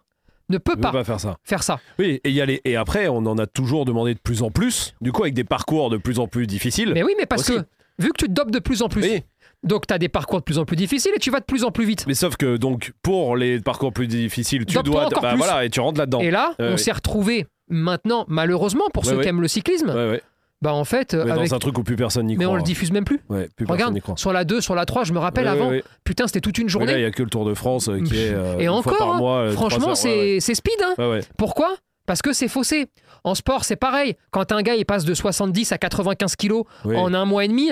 [0.47, 1.37] ne peut pas, pas faire ça.
[1.43, 1.79] faire ça.
[1.99, 2.61] Oui, et, y aller.
[2.65, 5.43] et après, on en a toujours demandé de plus en plus, du coup, avec des
[5.43, 6.93] parcours de plus en plus difficiles.
[6.93, 7.59] Mais oui, mais parce Aussi.
[7.59, 7.65] que
[7.99, 9.23] vu que tu te dopes de plus en plus, Oui.
[9.63, 11.63] Donc tu as des parcours de plus en plus difficiles et tu vas de plus
[11.63, 12.05] en plus vite.
[12.07, 15.05] Mais sauf que, donc, pour les parcours plus difficiles, tu dois.
[15.07, 15.37] encore bah plus.
[15.37, 16.19] voilà, et tu rentres là-dedans.
[16.21, 19.23] Et là, on s'est retrouvé maintenant, malheureusement, pour Ouais, ceux ouais.
[19.23, 20.21] qui aiment le cyclisme, Ouais,
[20.61, 21.49] bah en fait, Mais avec...
[21.49, 22.53] dans un truc où plus personne n'y mais croit.
[22.53, 23.21] on le diffuse même plus.
[23.29, 24.15] Ouais, plus personne Regarde, n'y croit.
[24.17, 25.71] sur la 2, sur la 3, je me rappelle avant,
[26.03, 26.91] putain, c'était toute une Mais journée.
[26.93, 28.31] il n'y a que le Tour de France euh, qui est.
[28.33, 30.73] euh, Et une encore, fois par hein, mois, euh, Franchement, c'est speed.
[30.83, 31.19] Hein.
[31.37, 31.75] Pourquoi?
[32.05, 32.87] Parce que c'est faussé.
[33.23, 34.15] En sport, c'est pareil.
[34.31, 37.69] Quand un gars il passe de 70 à 95 kilos en un mois et demi,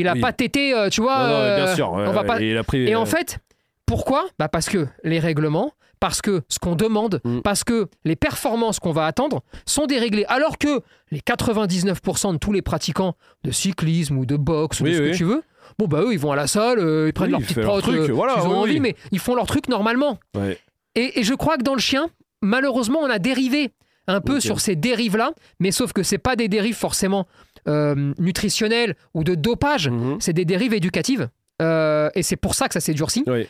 [0.00, 0.20] il a Oui.
[0.20, 1.18] pas tété, euh, tu vois.
[1.18, 1.92] Non, non, bien sûr.
[1.92, 3.38] ouais, on va ouais, pas- Et, il a pris, Et en fait,
[3.86, 4.26] pourquoi?
[4.38, 7.40] Bah Parce que les règlements, parce que ce qu'on demande, Mm.
[7.40, 10.24] parce que les performances qu'on va attendre sont déréglées.
[10.28, 14.92] Alors que les 99% de tous les pratiquants de cyclisme ou de boxe ou de
[14.92, 15.10] ce oui.
[15.12, 15.42] que tu veux,
[15.78, 17.62] bon bah eux ils vont à la salle, euh, ils prennent Oui, leur ils petite
[17.62, 20.18] prot, truc, euh, voilà, qu'ils ont envie, mais ils font leur truc normalement.
[20.36, 20.58] ouais.
[20.94, 22.08] Et, et je crois que dans le chien,
[22.42, 23.70] malheureusement, on a dérivé
[24.08, 27.26] un peu sur ces dérives-là, mais sauf que c'est pas des dérives forcément
[27.68, 30.16] euh, nutritionnelles ou de dopage, Mhm.
[30.20, 31.28] c'est des dérives éducatives.
[31.62, 33.24] Euh, et c'est pour ça que ça s'est durci.
[33.26, 33.46] Oui.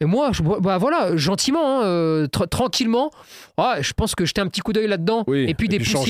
[0.00, 3.12] Et moi, je, bah voilà, gentiment, hein, euh, tra- tranquillement,
[3.56, 5.44] ah, je pense que jeter un petit coup d'œil là-dedans, Oui.
[5.48, 6.08] et puis des trucs.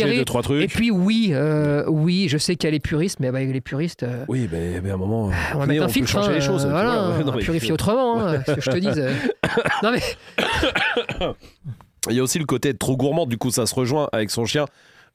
[0.63, 3.61] Et puis oui, euh, oui, je sais qu'il y a les puristes, mais bah, les
[3.61, 5.31] puristes, euh, Oui, mais, mais à un moment.
[5.55, 6.65] on va mettre un filtre, changer hein, les choses.
[6.67, 9.05] voilà, ouais, non, mais- purifier autrement, hein, ce que je te dise.
[9.83, 10.01] non mais
[12.11, 14.31] Il y a aussi le côté être trop gourmand, du coup, ça se rejoint avec
[14.31, 14.65] son chien.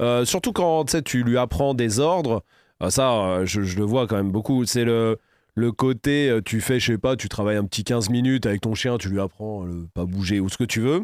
[0.01, 2.43] Euh, surtout quand tu lui apprends des ordres.
[2.79, 4.65] Ah, ça, euh, je, je le vois quand même beaucoup.
[4.65, 5.17] C'est le,
[5.55, 8.61] le côté, euh, tu fais, je sais pas, tu travailles un petit 15 minutes avec
[8.61, 11.03] ton chien, tu lui apprends le pas bouger ou ce que tu veux.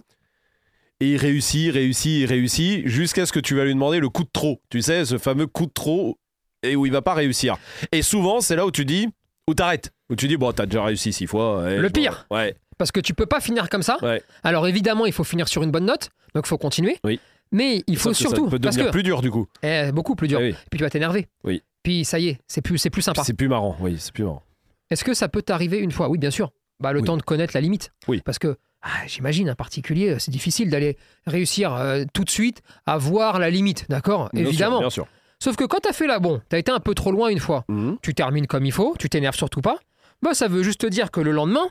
[0.99, 4.23] Et il réussit, réussit, il réussit, jusqu'à ce que tu vas lui demander le coup
[4.23, 4.61] de trop.
[4.69, 6.17] Tu sais, ce fameux coup de trop
[6.61, 7.57] et où il va pas réussir.
[7.91, 9.09] Et souvent, c'est là où tu dis,
[9.49, 9.91] où t'arrêtes.
[10.09, 11.63] Où tu dis, bon, t'as déjà réussi six fois.
[11.63, 12.25] ouais, Le pire.
[12.29, 12.55] Ouais.
[12.77, 13.97] parce que tu peux pas finir comme ça.
[14.03, 14.21] Ouais.
[14.43, 16.99] Alors évidemment, il faut finir sur une bonne note, donc il faut continuer.
[17.03, 17.19] Oui.
[17.53, 19.47] Mais il faut surtout, Ça peut parce que plus dur, du coup.
[19.61, 20.39] Eh, beaucoup plus dur.
[20.41, 20.55] Eh oui.
[20.71, 21.27] Puis tu vas t'énerver.
[21.45, 21.61] Oui.
[21.83, 23.23] Puis ça y est, c'est plus, c'est plus sympa.
[23.23, 24.41] C'est plus marrant, oui, c'est plus marrant.
[24.89, 26.09] Est-ce que ça peut t'arriver une fois?
[26.09, 26.51] Oui, bien sûr.
[26.79, 27.05] Bah, le Oui.
[27.05, 27.91] temps de connaître la limite.
[28.07, 28.21] Oui.
[28.25, 32.97] Parce que ah, j'imagine un particulier, c'est difficile d'aller réussir euh, tout de suite à
[32.97, 34.29] voir la limite, d'accord?
[34.33, 34.79] Sûr, Évidemment.
[34.79, 35.07] bien sûr.
[35.39, 37.65] Sauf que quand t'as fait là, bon, t'as été un peu trop loin une fois,
[37.69, 37.97] Mhm.
[38.01, 39.77] tu termines comme il faut, tu t'énerves surtout pas,
[40.21, 41.67] bah ça veut juste te dire que le lendemain,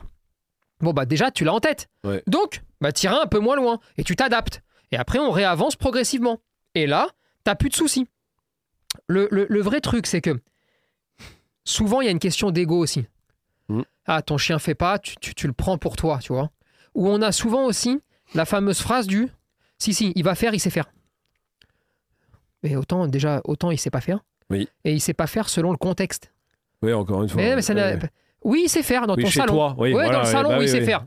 [0.81, 1.87] bon bah déjà tu l'as en tête.
[2.03, 2.21] Ouais.
[2.27, 4.61] Donc, bah t'iras un peu moins loin et tu t'adaptes.
[4.93, 6.39] Et après on réavance progressivement.
[6.75, 7.07] Et là,
[7.43, 8.07] t'as plus de soucis.
[9.07, 10.39] Le, le- le vrai truc, c'est que
[11.65, 13.05] souvent il y a une question d'ego aussi.
[13.69, 13.83] Mhm.
[14.05, 16.51] Ah, ton chien fait pas, tu, tu- tu le prends pour toi, tu vois.
[16.93, 18.01] Ou on a souvent aussi
[18.35, 19.29] la fameuse phrase du
[19.79, 20.85] si, si, il va faire, il sait faire.
[22.61, 24.19] Mais autant, déjà, autant il sait pas faire.
[24.51, 24.69] Oui.
[24.83, 26.31] Et il sait pas faire selon le contexte.
[26.83, 27.41] Oui, encore une fois.
[27.41, 27.99] Mais, mais ça n'a- Ouais.
[28.43, 29.53] Oui, il sait faire dans Oui, ton chez salon.
[29.53, 29.91] toi, oui.
[29.93, 31.05] Voilà, dans le salon, bah oui, il sait oui, faire.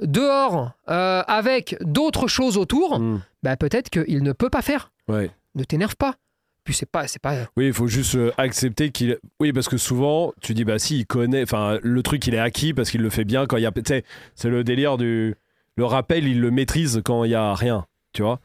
[0.00, 4.92] Dehors, euh, avec d'autres choses autour, Mm, bah, peut-être qu'il ne peut pas faire.
[5.08, 5.30] ouais.
[5.56, 6.16] Ne t'énerve pas.
[6.64, 7.34] Puis c'est pas, c'est pas.
[7.56, 9.18] Oui, il faut juste euh, accepter qu'il.
[9.38, 11.42] Oui, parce que souvent, tu dis, bah si, il connaît.
[11.42, 13.70] Enfin, le truc, il est acquis parce qu'il le fait bien quand il y a.
[13.70, 14.02] Tu sais,
[14.34, 15.36] c'est le délire du.
[15.76, 18.40] Le rappel, il le maîtrise quand il y a rien, tu vois.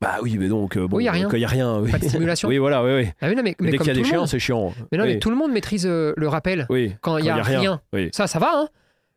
[0.00, 0.76] Bah oui, mais donc.
[0.76, 1.28] euh, bon, Oui, il y a rien.
[1.28, 1.78] Quand il y a rien.
[1.78, 1.90] oui.
[1.92, 2.48] Pas de stimulation.
[2.50, 3.08] oui, voilà, oui, oui.
[3.20, 4.72] Ah oui, non, mais, dès qu'il y a des chiens, c'est chiant.
[4.90, 5.14] Mais non, oui.
[5.14, 6.94] mais tout le monde maîtrise euh, le rappel Oui.
[7.00, 7.80] quand il y a, rien.
[7.92, 8.08] Oui.
[8.12, 8.68] Ça, ça va, hein.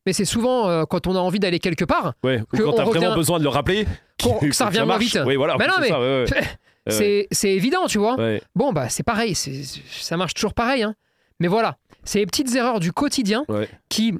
[0.07, 2.41] Mais c'est souvent euh, quand on a envie d'aller quelque part, Ouais.
[2.53, 3.85] Ou quand t'as vraiment revient- besoin de le rappeler.
[4.17, 5.19] que ça revient moins vite.
[5.25, 5.57] Oui, voilà.
[5.59, 6.41] Mais non, mais- ça, ouais, ouais.
[6.89, 8.15] Ouais, C'est évident, tu vois.
[8.55, 10.83] Bon, bah c'est pareil, ça marche toujours pareil.
[10.83, 10.95] hein.
[11.41, 13.45] Mais voilà, c'est les petites erreurs du quotidien
[13.89, 14.13] qui.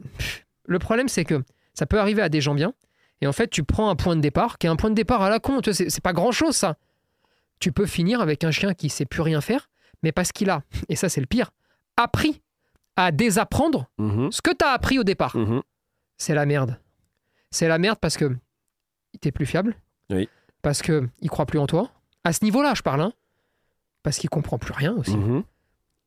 [0.66, 1.42] Le problème, c'est que
[1.74, 2.74] ça peut arriver à des gens bien.
[3.22, 5.22] Et en fait, tu prends un point de départ qui est un point de départ
[5.22, 5.62] à la con.
[5.64, 6.76] C'est pas grand chose, ça.
[7.62, 9.70] tu peux finir avec un chien qui sait plus rien faire,
[10.04, 11.50] mais parce qu'il a, et ça c'est le pire,
[11.96, 12.42] appris
[12.98, 15.36] à désapprendre Mhm, ce que tu as appris au départ.
[15.38, 15.62] mhm.
[16.18, 16.80] C'est la merde.
[17.52, 18.36] C'est la merde parce que
[19.22, 19.76] t'es plus fiable.
[20.10, 20.28] Oui.
[20.62, 21.90] Parce que il croit plus en toi.
[22.24, 23.02] À ce niveau-là, je parle.
[23.02, 23.14] hein.
[24.04, 25.16] Parce qu'il comprend plus rien aussi.
[25.18, 25.44] Mhm.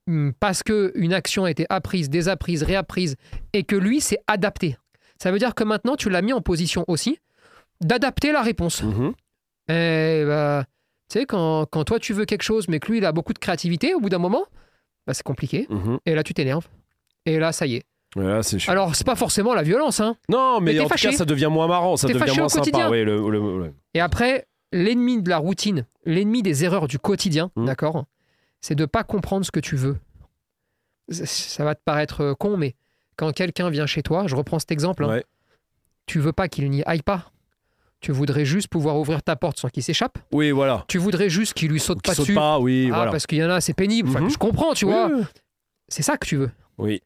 [0.09, 3.17] Hum, Parce que une action a été apprise, désapprise, réapprise,
[3.53, 4.77] et que lui s'est adapté.
[5.23, 7.19] Ça veut dire que maintenant, tu l'as mis en position aussi
[7.81, 8.83] d'adapter la réponse.
[8.83, 9.13] Mhm.
[9.69, 10.65] Et bah,
[11.09, 13.33] tu sais, quand, quand toi tu veux quelque chose, mais que lui il a beaucoup
[13.33, 14.45] de créativité, au bout d'un moment,
[15.07, 15.67] bah, c'est compliqué.
[15.71, 15.99] Mhm.
[16.07, 16.67] Et là, tu t'énerves.
[17.27, 17.85] Et là, ça y est.
[18.17, 18.73] Ouais, là, c'est chiant.
[18.73, 20.17] Alors, c'est pas forcément la violence, hein.
[20.29, 21.13] non, mais, en tout cas, fâché.
[21.13, 22.89] ça devient moins marrant, ça devient fâché moins sympa.
[22.91, 27.67] le, le- Et après, l'ennemi de la routine, l'ennemi des erreurs du quotidien, Mhm.
[27.67, 28.05] d'accord
[28.61, 29.97] C'est de pas comprendre ce que tu veux.
[31.09, 32.75] Ça- Ça va te paraître euh, con, mais
[33.17, 35.25] quand quelqu'un vient chez toi, je reprends cet exemple, hein, Ouais.
[36.07, 37.31] tu veux pas qu'il n'y aille pas.
[38.01, 40.19] Tu voudrais juste pouvoir ouvrir ta porte sans qu'il s'échappe.
[40.33, 40.85] Oui, voilà.
[40.89, 42.35] Tu voudrais juste qu'il lui saute pas saute dessus.
[42.35, 43.11] pas, oui, Ah, voilà.
[43.11, 44.09] parce qu'il y en a, c'est pénible.
[44.09, 44.31] Enfin, Mhm.
[44.31, 45.11] Je comprends, tu Oui, vois.
[45.89, 46.51] C'est ça que tu veux.
[46.79, 47.03] Oui.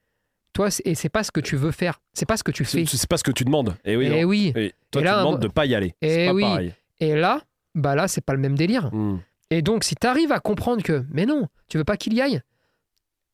[0.55, 2.01] Toi, c'est- et c'est pas ce que tu veux faire.
[2.14, 2.87] C'est pas ce que tu fais.
[2.87, 3.77] C'est pas ce que tu demandes.
[3.85, 4.29] Et oui, et non.
[4.29, 4.53] oui.
[4.53, 5.95] Toi, Et tu là, demandes de pas y aller.
[6.01, 6.43] Eh C'est pas oui.
[6.43, 6.75] pareil.
[7.01, 7.43] Et là,
[7.75, 8.93] bah là, c'est pas le même délire.
[8.95, 9.21] Mhm.
[9.51, 12.21] Et donc, si tu arrives à comprendre que, mais non, tu veux pas qu'il y
[12.23, 12.40] aille,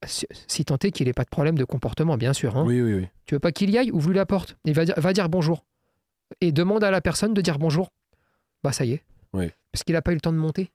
[0.07, 2.57] si, si tant est qu'il n'ait pas de problème de comportement, bien sûr.
[2.57, 2.65] hein.
[2.67, 3.07] Oui, oui, oui.
[3.27, 4.57] Tu veux pas qu'il y aille, ouvre-lui la porte.
[4.65, 5.65] Il va dire, va dire bonjour.
[6.41, 7.91] Et demande à la personne de dire bonjour.
[8.65, 9.05] Bah, ça y est.
[9.35, 9.51] Oui.
[9.73, 10.71] Parce qu'il n'a pas eu le temps de monter.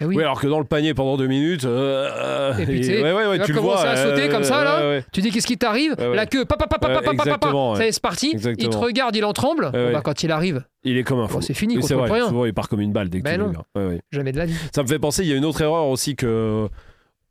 [0.00, 0.14] Eh oui.
[0.16, 1.64] Oui, alors que dans le panier pendant deux minutes.
[1.64, 3.76] euh, Et puis, et- tu sais, ouais, ouais, ouais, il va tu le vois.
[3.78, 5.00] commencer à sauter euh, comme ça, là.
[5.12, 5.96] Tu dis qu'est-ce qui t'arrive.
[5.98, 8.34] La queue, papa, papa, papa, Ça y est, c'est parti.
[8.58, 9.70] Il te regarde, il en tremble.
[9.72, 11.40] Bah, quand il arrive, Il est comme un fou.
[11.42, 12.10] c'est fini, Oui, c'est vrai.
[12.10, 12.28] rien.
[12.28, 13.40] Souvent, il part comme une balle dès que Ben tu
[13.78, 13.88] non.
[13.88, 14.00] ouais.
[14.12, 14.54] Jamais de la vie.
[14.74, 16.68] Ça me fait penser, il y a une autre erreur aussi que.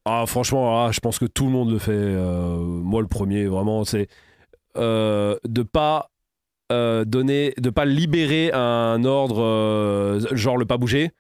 [0.10, 1.92] Ah, franchement, ah, je pense que tout le monde le fait.
[1.94, 4.08] euh, moi, le premier, vraiment, c'est
[4.78, 6.12] euh, de pas
[6.72, 11.12] euh, donner, de pas libérer un ordre, euh, genre le pas bouger,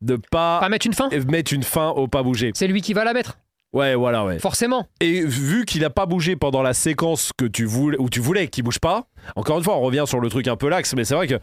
[0.00, 1.08] de pas Pas mettre une fin.
[1.28, 2.52] mettre une fin au pas bouger.
[2.54, 3.38] C'est lui qui va la mettre,
[3.72, 4.38] Ouais, voilà, ouais.
[4.38, 4.86] forcément.
[5.00, 8.48] Et vu qu'il a pas bougé pendant la séquence que tu voulais, où tu voulais
[8.48, 9.06] qu'il bouge pas,
[9.36, 11.38] encore une fois, on revient sur le truc un peu lax, mais c'est vrai que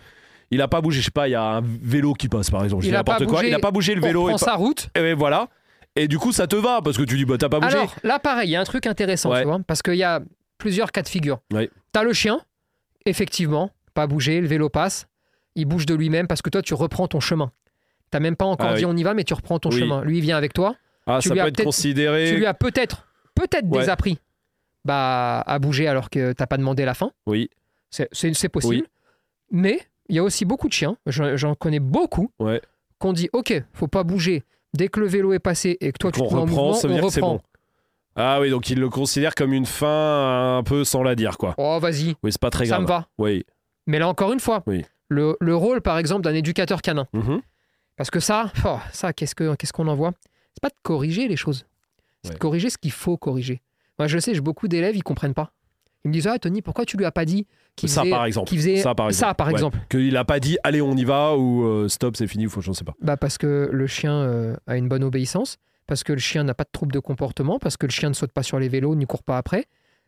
[0.52, 1.00] il a pas bougé.
[1.00, 2.84] Je sais pas, il y a un vélo qui passe par exemple.
[2.84, 3.40] Je Il dis a pas n'importe quoi.
[3.40, 4.20] bougé, Il a pas bougé le On vélo.
[4.22, 4.90] prend Et, pas- sa route.
[4.96, 5.48] et voilà.
[5.96, 7.76] Et du coup, ça te va parce que tu dis bah t'as pas bougé.
[7.78, 9.42] Alors, là, pareil, il y a un truc intéressant, Ouais.
[9.42, 10.22] tu vois, parce qu'il y a
[10.58, 11.40] plusieurs cas de figure.
[11.54, 11.70] Ouais.
[11.92, 12.40] T'as le chien,
[13.06, 15.08] effectivement, pas bougé, le vélo passe,
[15.56, 17.52] il bouge de lui-même parce que toi, tu reprends ton chemin.
[18.14, 18.92] T'as même pas encore Ah dit oui.
[18.94, 19.80] on y va, mais tu reprends ton Oui.
[19.80, 20.04] chemin.
[20.04, 20.76] Lui, il vient avec toi.
[21.08, 22.30] ah, tu ça lui peut as être considéré.
[22.30, 23.80] Tu lui as peut-être, peut-être Ouais.
[23.80, 24.20] désappris
[24.86, 27.10] bah, à bouger alors que t'as pas demandé la fin.
[27.26, 27.50] Oui.
[27.90, 28.74] C'est, possible.
[28.76, 28.84] Oui.
[29.52, 32.62] Mais il y a aussi beaucoup de chiens, j'en, connais beaucoup, Ouais.
[33.00, 34.44] qu'on dit ok, faut pas bouger.
[34.76, 36.74] Dès que le vélo est passé et que toi tu te mets en reprend, mouvement,
[36.74, 37.34] ça veut on dire que reprend.
[37.36, 37.42] bon.
[38.16, 41.56] Ah oui, donc il le considère comme une fin un peu sans la dire quoi.
[41.58, 42.82] Oh vas-y, Oui, c'est pas très ça grave.
[42.84, 43.08] me va.
[43.18, 43.44] Oui.
[43.88, 44.84] Mais là encore une fois, Oui.
[45.10, 47.08] le, le rôle par exemple d'un éducateur canin.
[47.14, 47.42] Mhm.
[47.98, 50.12] Parce que ça, oh, ça qu'est-ce que qu'est-ce qu'on en voit?
[50.54, 51.66] C'est pas de corriger les choses.
[52.24, 52.34] C'est Ouais.
[52.36, 53.62] de corriger ce qu'il faut corriger.
[54.00, 55.52] Moi je sais, j'ai beaucoup d'élèves, ils comprennent pas.
[56.06, 58.26] Ils me disent ah Tony, pourquoi tu lui as pas dit qu'il Ça faisait, par
[58.26, 58.50] exemple.
[58.54, 59.36] faisait Ça par exemple.
[59.36, 59.54] par Ouais.
[59.54, 62.62] exemple Qu'il a pas dit allez on y va ou euh, stop c'est fini, faut
[62.62, 62.94] je ne sais pas.
[63.02, 66.54] Bah parce que le chien euh, a une bonne obéissance, parce que le chien n'a
[66.54, 68.96] pas de trouble de comportement, parce que le chien ne saute pas sur les vélos,
[68.96, 69.66] ne court pas après,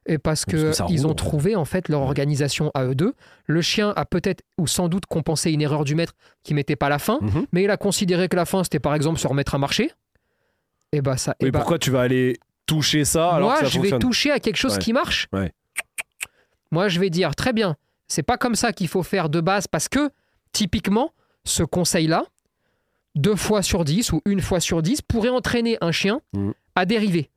[0.08, 2.84] et parce Parce que, que ça ils roule, ont trouvé en fait leur organisation à
[2.86, 3.14] eux deux.
[3.46, 6.14] Le chien a peut-être ou sans doute compensé une erreur du maître
[6.44, 7.46] qui mettait pas la fin, Mhm.
[7.52, 9.92] mais il a considéré que la fin c'était par exemple se remettre à marcher.
[10.92, 11.36] Et bah ça.
[11.40, 12.38] Et bah, pourquoi tu vas aller
[12.68, 14.80] toucher ça alors moi que ça je vais toucher à quelque chose Ouais.
[14.80, 15.28] qui marche.
[15.34, 15.52] Ouais.
[16.72, 17.76] Moi je vais dire très bien,
[18.08, 20.10] c'est pas comme ça qu'il faut faire de base parce que
[20.52, 21.12] typiquement
[21.44, 22.26] ce conseil-là,
[23.16, 26.54] deux fois sur dix ou une fois sur dix pourrait entraîner un chien Mhm.
[26.76, 27.30] à dériver.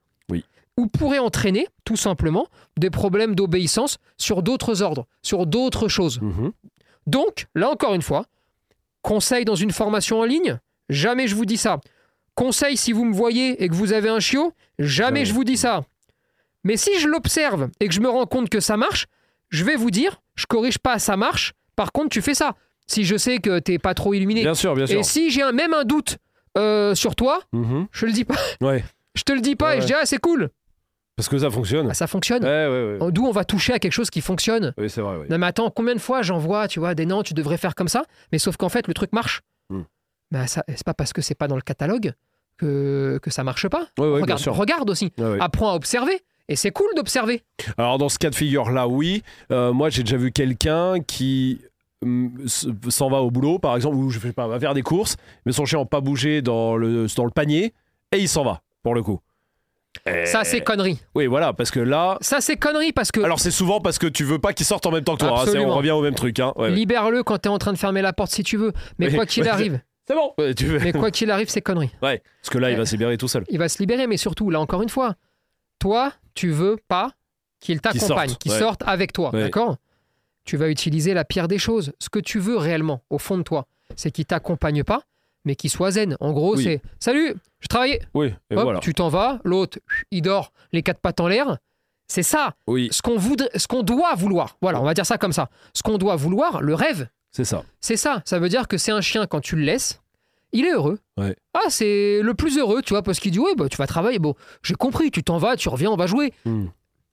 [0.79, 2.47] Ou pourrait entraîner tout simplement
[2.79, 6.21] des problèmes d'obéissance sur d'autres ordres, sur d'autres choses.
[6.23, 6.53] Mhm.
[7.07, 8.25] Donc, là encore une fois,
[9.03, 11.81] conseil dans une formation en ligne, jamais je vous dis ça.
[12.35, 15.25] Conseil si vous me voyez et que vous avez un chiot, jamais Ouais.
[15.27, 15.85] je vous dis ça.
[16.65, 19.07] Mais si je l'observe et que je me rends compte que ça marche,
[19.49, 21.55] je vais vous dire, je corrige pas, ça marche.
[21.77, 22.55] Par contre, tu fais ça.
[22.87, 24.43] Si je sais que t'es pas trop illuminé.
[24.43, 24.99] Bien sûr, bien sûr.
[25.01, 26.19] Et si j'ai un- même un doute
[26.57, 27.87] euh, sur toi, Mhm.
[27.93, 28.37] je le dis pas.
[28.61, 28.85] Ouais.
[29.15, 30.51] Je te le dis pas Ouais, et je dis ah c'est cool.
[31.19, 31.89] Parce que ça fonctionne.
[31.91, 32.45] Ah, ça fonctionne.
[32.45, 33.11] Ouais, ouais, ouais.
[33.13, 34.73] D'où on va toucher à quelque chose qui fonctionne.
[34.79, 35.17] Oui, c'est vrai.
[35.21, 35.27] oui.
[35.29, 37.75] Non mais attends, combien de fois j'en vois, tu vois, des non, tu devrais faire
[37.75, 39.41] comme ça, mais sauf qu'en fait le truc marche.
[39.69, 39.83] Hmm.
[40.31, 42.13] Bah, ça, c'est pas parce que c'est pas dans le catalogue
[42.57, 43.89] que, que ça marche pas.
[43.99, 45.39] Regarde, aussi, ouais.
[45.41, 46.21] apprends à observer.
[46.49, 47.43] Et c'est cool d'observer.
[47.77, 49.23] Alors dans ce cas de figure là, oui.
[49.51, 51.61] Euh, moi j'ai déjà vu quelqu'un qui
[52.47, 55.17] s- s'en va au boulot, par exemple, ou je sais pas, va faire des courses,
[55.45, 57.75] mais son chien n'a pas bougé dans le, dans le panier,
[58.13, 59.19] et il s'en va, pour le coup.
[60.07, 61.01] Et- Ça c'est connerie.
[61.15, 62.19] Oui, voilà, parce que là.
[62.21, 64.87] Ça c'est connerie parce que Alors c'est souvent parce que tu veux pas qu'il sorte
[64.87, 65.31] en même temps que toi.
[65.31, 65.73] hein, c'est- Absolument.
[65.73, 66.39] on revient au même truc.
[66.41, 66.53] Hein.
[66.57, 66.71] Ouais, ouais.
[66.71, 68.73] libère-le quand t'es en train de fermer la porte si tu veux.
[68.99, 70.33] Mais Oui, quoi qu'il ouais, arrive, C'est bon.
[70.39, 71.91] Ouais, tu veux- Mais quoi qu'il arrive, c'est connerie.
[72.03, 72.23] Ouais.
[72.41, 73.45] Parce que là, il va se libérer tout seul.
[73.51, 75.17] Il va se libérer, mais surtout, là encore une fois,
[75.79, 77.13] toi, tu veux pas
[77.61, 78.59] qu'il t'accompagne, sorte, qu'il ouais.
[78.59, 79.43] sorte avec toi, Ouais.
[79.43, 79.77] d'accord?
[80.45, 81.93] Tu vas utiliser la pire des choses.
[81.99, 85.03] Ce que tu veux réellement, au fond de toi, c'est qu'il t'accompagne pas,
[85.45, 86.17] mais qu'il soit zen.
[86.21, 86.65] En gros, Oui.
[86.65, 88.01] c'est Salut, je travaillais.
[88.15, 88.35] Oui.
[88.51, 88.79] Et Hop, voilà.
[88.81, 89.79] tu t'en vas, l'autre,
[90.11, 91.59] il dort, les quatre pattes en l'air.
[92.11, 94.57] C'est ça, Oui, ce qu'on voudrait, ce qu'on doit vouloir.
[94.63, 95.51] Voilà, on va dire ça comme ça.
[95.75, 97.65] Ce qu'on doit vouloir, le rêve, c'est ça.
[97.83, 98.23] c'est ça.
[98.25, 100.01] Ça veut dire que c'est un chien quand tu le laisses,
[100.53, 100.99] il est heureux.
[101.19, 101.37] Ouais.
[101.53, 104.19] Ah, c'est le plus heureux, tu vois, parce qu'il dit ouais, bah, tu vas travailler.
[104.19, 106.33] Bon, j'ai compris, tu t'en vas, tu reviens, on va jouer.
[106.47, 106.69] Hmm.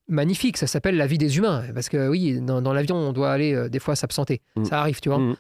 [0.08, 1.66] Magnifique, ça s'appelle la vie des humains.
[1.74, 4.42] Parce que oui, dans, dans l'avion, on doit aller euh, des fois s'absenter.
[4.56, 4.64] Hmm.
[4.64, 5.18] Ça arrive, tu vois.
[5.20, 5.36] Hmm.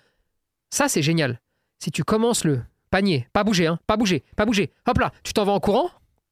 [0.69, 1.39] Ça, c'est génial.
[1.79, 2.59] Si tu commences le
[2.95, 5.89] panier, pas bouger, hein, pas bouger, pas bouger, hop là, tu t'en vas en courant,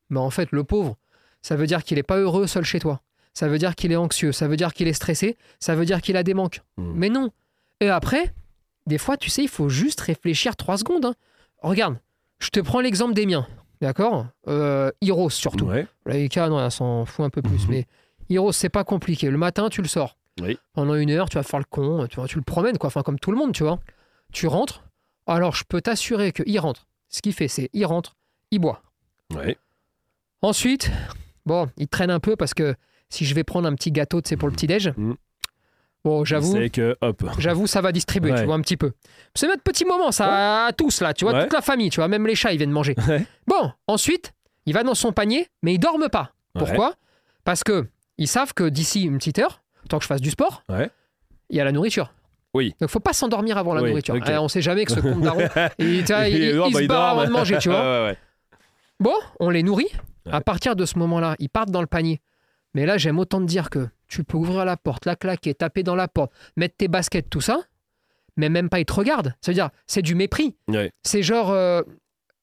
[0.10, 0.96] mais en fait, le pauvre,
[1.42, 3.02] ça veut dire qu'il n'est pas heureux seul chez toi.
[3.34, 6.02] Ça veut dire qu'il est anxieux, ça veut dire qu'il est stressé, ça veut dire
[6.02, 6.62] qu'il a des manques.
[6.78, 6.94] Hmm.
[6.96, 7.32] Mais non.
[7.82, 8.34] Et après,
[8.86, 11.04] des fois, tu sais, il faut juste réfléchir trois secondes.
[11.04, 11.16] hein.
[11.62, 11.98] Regarde,
[12.40, 13.46] je te prends l'exemple des miens,
[13.82, 14.28] d'accord?
[14.48, 15.66] Euh, Heroes surtout.
[15.66, 15.86] Ouais.
[16.06, 17.68] Laïka, non, elle s'en fout un peu plus.
[17.68, 17.72] Mhm.
[17.72, 17.88] Mais
[18.30, 19.30] Heroes, c'est pas compliqué.
[19.30, 20.16] Le matin, tu le sors.
[20.42, 20.58] Oui.
[20.72, 22.88] Pendant une heure, tu vas faire le con, tu le promènes, quoi.
[22.88, 23.80] Enfin, comme tout le monde, tu vois.
[24.32, 24.84] Tu rentres.
[25.28, 26.88] Alors, je peux t'assurer qu'il rentre.
[27.10, 28.16] Ce qu'il fait, c'est il rentre,
[28.52, 28.82] il boit.
[29.34, 29.58] Ouais.
[30.42, 30.92] Ensuite,
[31.46, 32.76] bon, il traîne un peu parce que
[33.10, 35.16] si je vais prendre un petit gâteau, tu sais, pour le petit-déj, Mhm.
[36.04, 37.24] bon, j'avoue, C'est que, hop.
[37.38, 38.40] j'avoue, ça va distribuer, Ouais.
[38.40, 38.92] tu vois, un petit peu.
[39.36, 42.08] C'est notre petit moment, ça, à tous, là, tu vois, toute la famille, tu vois,
[42.08, 42.96] même les chats, ils viennent manger.
[43.48, 44.34] Bon, ensuite,
[44.66, 46.32] il va dans son panier, mais il dorme pas.
[46.54, 46.96] Pourquoi?
[47.44, 50.64] Parce que ils savent que d'ici une petite heure, tant que je fasse du sport,
[51.50, 52.14] il y a la nourriture.
[52.54, 52.76] Oui.
[52.80, 54.16] Donc, faut pas s'endormir avant la Oui, nourriture.
[54.16, 54.24] ok.
[54.30, 55.40] Eh, on sait jamais que ce con de daron,
[55.80, 57.80] il, il- il- Non, il bah, se barre avant de manger, tu vois.
[57.82, 58.18] Ouais, ouais,
[59.00, 59.92] Bon, on les nourrit.
[60.32, 62.22] À partir de ce moment-là, ils partent dans le panier.
[62.76, 65.84] Mais là, j'aime autant te dire que tu peux ouvrir la porte, la claquer, taper
[65.84, 67.60] dans la porte, mettre tes baskets, tout ça,
[68.38, 69.34] mais même pas ils te regardent.
[69.42, 70.56] Ça veut dire, c'est du mépris.
[70.70, 70.92] Ouais.
[71.04, 71.82] C'est genre, euh,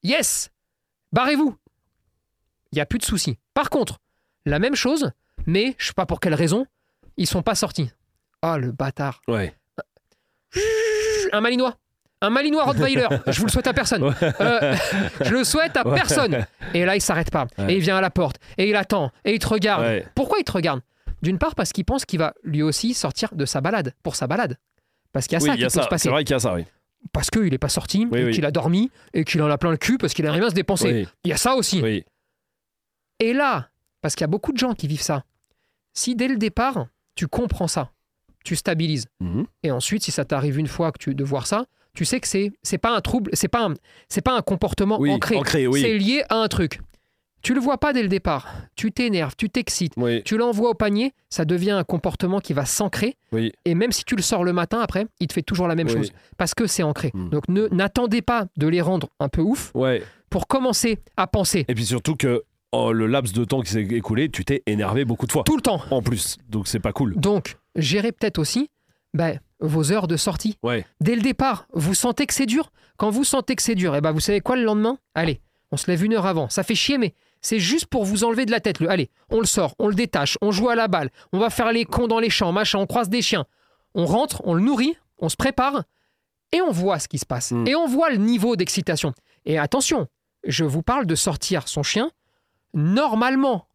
[0.03, 0.51] yes,
[1.11, 1.55] barrez-vous.
[2.71, 3.37] Il n'y a plus de soucis.
[3.53, 3.97] Par contre,
[4.45, 5.11] la même chose,
[5.47, 6.65] mais je sais pas pour quelle raison,
[7.17, 7.89] ils sont pas sortis.
[8.41, 9.21] Ah, le bâtard.
[9.27, 9.53] Ouais.
[11.31, 11.77] Un malinois.
[12.21, 13.07] Un malinois Rottweiler.
[13.27, 14.03] je vous le souhaite à personne.
[14.41, 14.75] Euh,
[15.21, 16.45] je le souhaite à personne.
[16.73, 17.47] Et là, il s'arrête pas.
[17.67, 18.37] Et il vient à la porte.
[18.57, 19.11] Et il attend.
[19.25, 19.81] Et il te regarde.
[19.83, 20.05] Ouais.
[20.13, 20.81] Pourquoi il te regarde?
[21.23, 23.93] D'une part, parce qu'il pense qu'il va lui aussi sortir de sa balade.
[24.03, 24.57] Pour sa balade.
[25.13, 25.83] Parce qu'il y a Oui, ça il qui peut ça.
[25.83, 26.03] se passer.
[26.03, 26.65] C'est vrai qu'il y a ça, oui.
[27.11, 29.77] Parce qu'il n'est pas sorti, Oui, qu'il a dormi, et qu'il en a plein le
[29.77, 31.07] cul, parce qu'il a rien à se dépenser.
[31.23, 31.83] Il y a ça aussi.
[33.19, 33.69] Et là,
[34.01, 35.23] parce qu'il y a beaucoup de gens qui vivent ça,
[35.93, 36.85] si dès le départ,
[37.15, 37.89] tu comprends ça,
[38.43, 39.45] tu stabilises, Mhm.
[39.63, 42.27] et ensuite, si ça t'arrive une fois que tu de voir ça, tu sais que
[42.27, 43.67] c'est c'est pas un trouble, c'est pas
[44.09, 45.81] c'est pas un comportement Oui, ancré, ancré, oui.
[45.81, 46.79] c'est lié à un truc.
[47.43, 50.21] Tu le vois pas dès le départ, tu t'énerves, tu t'excites, Oui.
[50.23, 53.51] tu l'envoies au panier, ça devient un comportement qui va s'ancrer, Oui.
[53.65, 55.89] et même si tu le sors le matin après, il te fait toujours la même
[55.89, 57.09] chose, parce que c'est ancré.
[57.15, 57.29] Mm.
[57.29, 60.03] Donc ne n'attendez pas de les rendre un peu ouf Ouais.
[60.29, 63.81] pour commencer à penser Et puis surtout que oh, le laps de temps qui s'est
[63.81, 65.43] écoulé, tu t'es énervé beaucoup de fois.
[65.43, 65.81] tout le temps.
[65.89, 66.37] En plus.
[66.47, 67.15] Donc c'est pas cool.
[67.15, 68.69] Donc, gérez peut-être aussi
[69.13, 70.57] ben, vos heures de sortie.
[70.63, 70.85] Ouais.
[70.99, 72.71] Dès le départ, vous sentez que c'est dur?
[72.97, 74.97] Quand vous sentez que c'est dur, et ben vous savez quoi le lendemain?
[75.15, 76.49] Allez, on se lève une heure avant.
[76.49, 78.79] Ça fait chier, mais c'est juste pour vous enlever de la tête.
[78.79, 81.49] Le, allez, on le sort, on le détache, on joue à la balle, on va
[81.49, 83.45] faire les cons dans les champs, machin, on croise des chiens.
[83.95, 85.83] On rentre, on le nourrit, on se prépare
[86.51, 87.51] et on voit ce qui se passe.
[87.51, 87.67] Mm.
[87.67, 89.13] Et on voit le niveau d'excitation.
[89.45, 90.07] Et attention,
[90.45, 92.11] je vous parle de sortir son chien
[92.73, 93.67] normalement.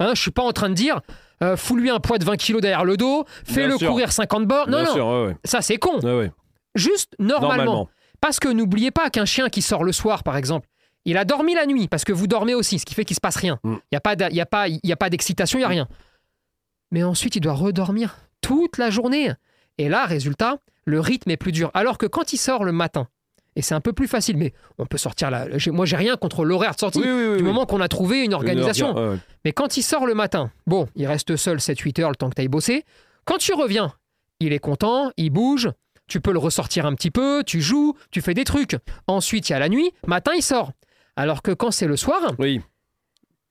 [0.00, 1.00] Hein, je suis pas en train de dire
[1.42, 4.68] euh, fous-lui un poids de 20 kilos derrière le dos, fais-le courir 50 bords.
[4.68, 5.36] Non, Bien non, sûr, ouais, ouais.
[5.44, 5.98] ça c'est con.
[6.00, 6.30] Ouais.
[6.74, 7.56] Juste normalement.
[7.56, 7.88] Normalement.
[8.20, 10.68] Parce que n'oubliez pas qu'un chien qui sort le soir, par exemple,
[11.04, 13.20] il a dormi la nuit parce que vous dormez aussi, ce qui fait qu'il se
[13.20, 13.58] passe rien.
[13.64, 13.80] Il Mm.
[13.92, 15.88] n'y a pas d'a- il y a pas, a d'excitation, il n'y a rien.
[16.92, 19.32] Mais ensuite, il doit redormir toute la journée.
[19.78, 21.70] Et là, résultat, le rythme est plus dur.
[21.74, 23.08] Alors que quand il sort le matin,
[23.56, 25.46] et c'est un peu plus facile, mais on peut sortir là.
[25.58, 26.98] j'ai- Moi, j'ai rien contre l'horaire de sortie.
[27.00, 27.36] Oui, oui, oui.
[27.38, 28.88] Du moment qu'on a trouvé une organisation.
[28.96, 29.18] orga-.
[29.44, 32.34] Mais quand il sort le matin, bon, il reste seul 7-8 heures le temps que
[32.34, 32.84] tu ailles bosser.
[33.24, 33.92] Quand tu reviens,
[34.40, 35.70] il est content, il bouge,
[36.08, 38.76] tu peux le ressortir un petit peu, tu joues, tu fais des trucs.
[39.06, 40.72] Ensuite, il y a la nuit, matin, il sort.
[41.16, 42.60] Alors que quand c'est le soir, Oui.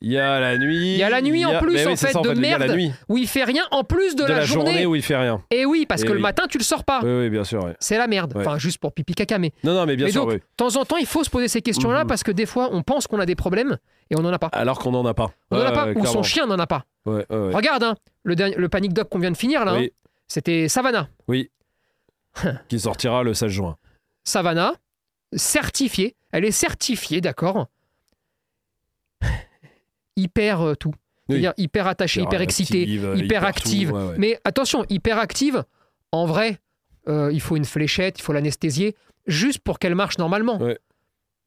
[0.04, 0.94] Il y a la nuit.
[0.94, 2.58] Il y a la nuit en plus, oui, en fait, ça, de il y a
[2.58, 2.92] la merde nuit.
[3.08, 4.86] où il fait rien en plus de, De, la, journée.
[4.88, 5.44] où il fait rien.
[5.52, 6.22] Et oui, parce que le oui.
[6.22, 7.02] matin, tu le sors pas.
[7.04, 7.72] Oui, oui, bien sûr.
[7.80, 8.34] C'est la merde.
[8.36, 9.52] Enfin, juste pour pipi caca, mais.
[9.64, 10.22] Non, non, mais bien mais sûr.
[10.24, 10.38] donc, oui.
[10.40, 12.08] de temps en temps, il faut se poser ces questions-là Mhm.
[12.08, 13.78] parce que des fois, on pense qu'on a des problèmes
[14.10, 14.48] et on n'en a pas.
[14.54, 15.30] Alors qu'on n'en a pas.
[15.52, 16.86] On n'en a pas, ou son chien n'en a pas.
[17.06, 17.54] Ouais, ouais, ouais.
[17.54, 19.92] Regarde, hein, le, dernier- le panic dog qu'on vient de finir là, hein, Oui,
[20.28, 21.10] c'était Savannah.
[22.70, 23.78] qui sortira le 16 juin.
[24.24, 24.74] Savannah,
[25.34, 26.16] certifiée.
[26.32, 27.68] Elle est certifiée, d'accord
[30.17, 30.89] Hyper euh, tout.
[31.30, 31.36] Oui.
[31.36, 33.91] C'est-à-dire hyper attachée, hyper excitée, active, euh, hyper tout, active.
[33.93, 34.15] ouais, ouais.
[34.17, 35.63] Mais attention, hyper active,
[36.12, 36.58] en vrai,
[37.08, 38.95] euh, il faut une fléchette, il faut l'anesthésier,
[39.28, 40.58] juste pour qu'elle marche normalement.
[40.60, 40.78] Ouais.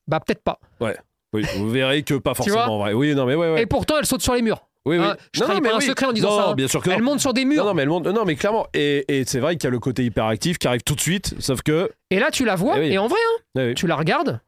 [0.07, 0.59] Bah peut-être pas.
[0.81, 2.92] Oui, vous verrez que pas forcément vrai.
[2.94, 3.62] Oui, non, mais ouais, ouais.
[3.62, 4.66] Et pourtant, elle saute sur les murs.
[4.87, 5.05] oui, oui.
[5.05, 6.55] hein, je non, non, mais pas un secret en disant non, ça, hein.
[6.55, 6.96] bien sûr que non.
[6.96, 7.64] Elle monte sur des murs.
[7.64, 8.07] Non, mais elle monte.
[8.07, 8.66] Non, mais clairement.
[8.74, 11.35] Et, et c'est vrai qu'il y a le côté hyperactif qui arrive tout de suite.
[11.40, 11.90] Sauf que.
[12.11, 13.74] Et là, tu la vois, Eh et en vrai, hein, Ouais, oui.
[13.74, 14.40] tu la regardes.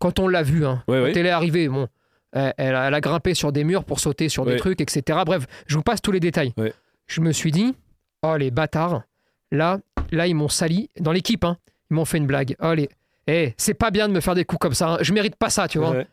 [0.00, 1.88] Quand on l'a vue, hein, Ouais, quand elle est arrivée, bon,
[2.34, 4.58] elle, elle a, elle grimpé sur des murs pour sauter sur des Ouais.
[4.58, 5.20] trucs, etc.
[5.24, 6.52] Bref, je vous passe tous les détails.
[6.56, 6.72] Ouais.
[7.06, 7.74] Je me suis dit,
[8.22, 9.02] oh les bâtards,
[9.50, 9.78] là,
[10.10, 11.56] là ils m'ont sali dans l'équipe, hein,
[11.90, 12.56] ils m'ont fait une blague.
[12.60, 12.88] Oh les,
[13.26, 14.88] eh, c'est pas bien de me faire des coups comme ça.
[14.94, 14.98] hein.
[15.00, 16.06] Je mérite pas ça, tu vois, Ouais.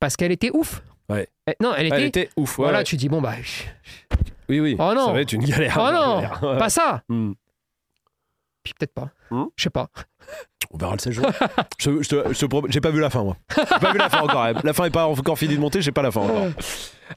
[0.00, 0.82] parce qu'elle était ouf.
[1.08, 1.28] Ouais.
[1.46, 1.96] Eh, non, elle était.
[1.96, 2.58] Elle était ouf.
[2.58, 3.34] ouais, voilà, tu dis bon bah,
[4.48, 4.76] Oui, oui.
[4.78, 5.06] Oh non.
[5.06, 5.76] Ça va être une galère.
[5.78, 6.40] oh non, galère.
[6.58, 7.02] Pas ça.
[7.08, 7.32] Hmm.
[8.62, 9.10] Puis peut-être pas.
[9.30, 9.44] Hmm.
[9.56, 9.90] Je sais pas.
[10.70, 11.30] On verra le 16 juin.
[11.78, 12.32] je,
[12.68, 13.36] j'ai pas vu la fin, moi.
[13.56, 14.42] J'ai pas vu la fin encore.
[14.44, 14.52] hein.
[14.62, 16.46] La fin est pas encore finie de monter, j'ai pas la fin encore.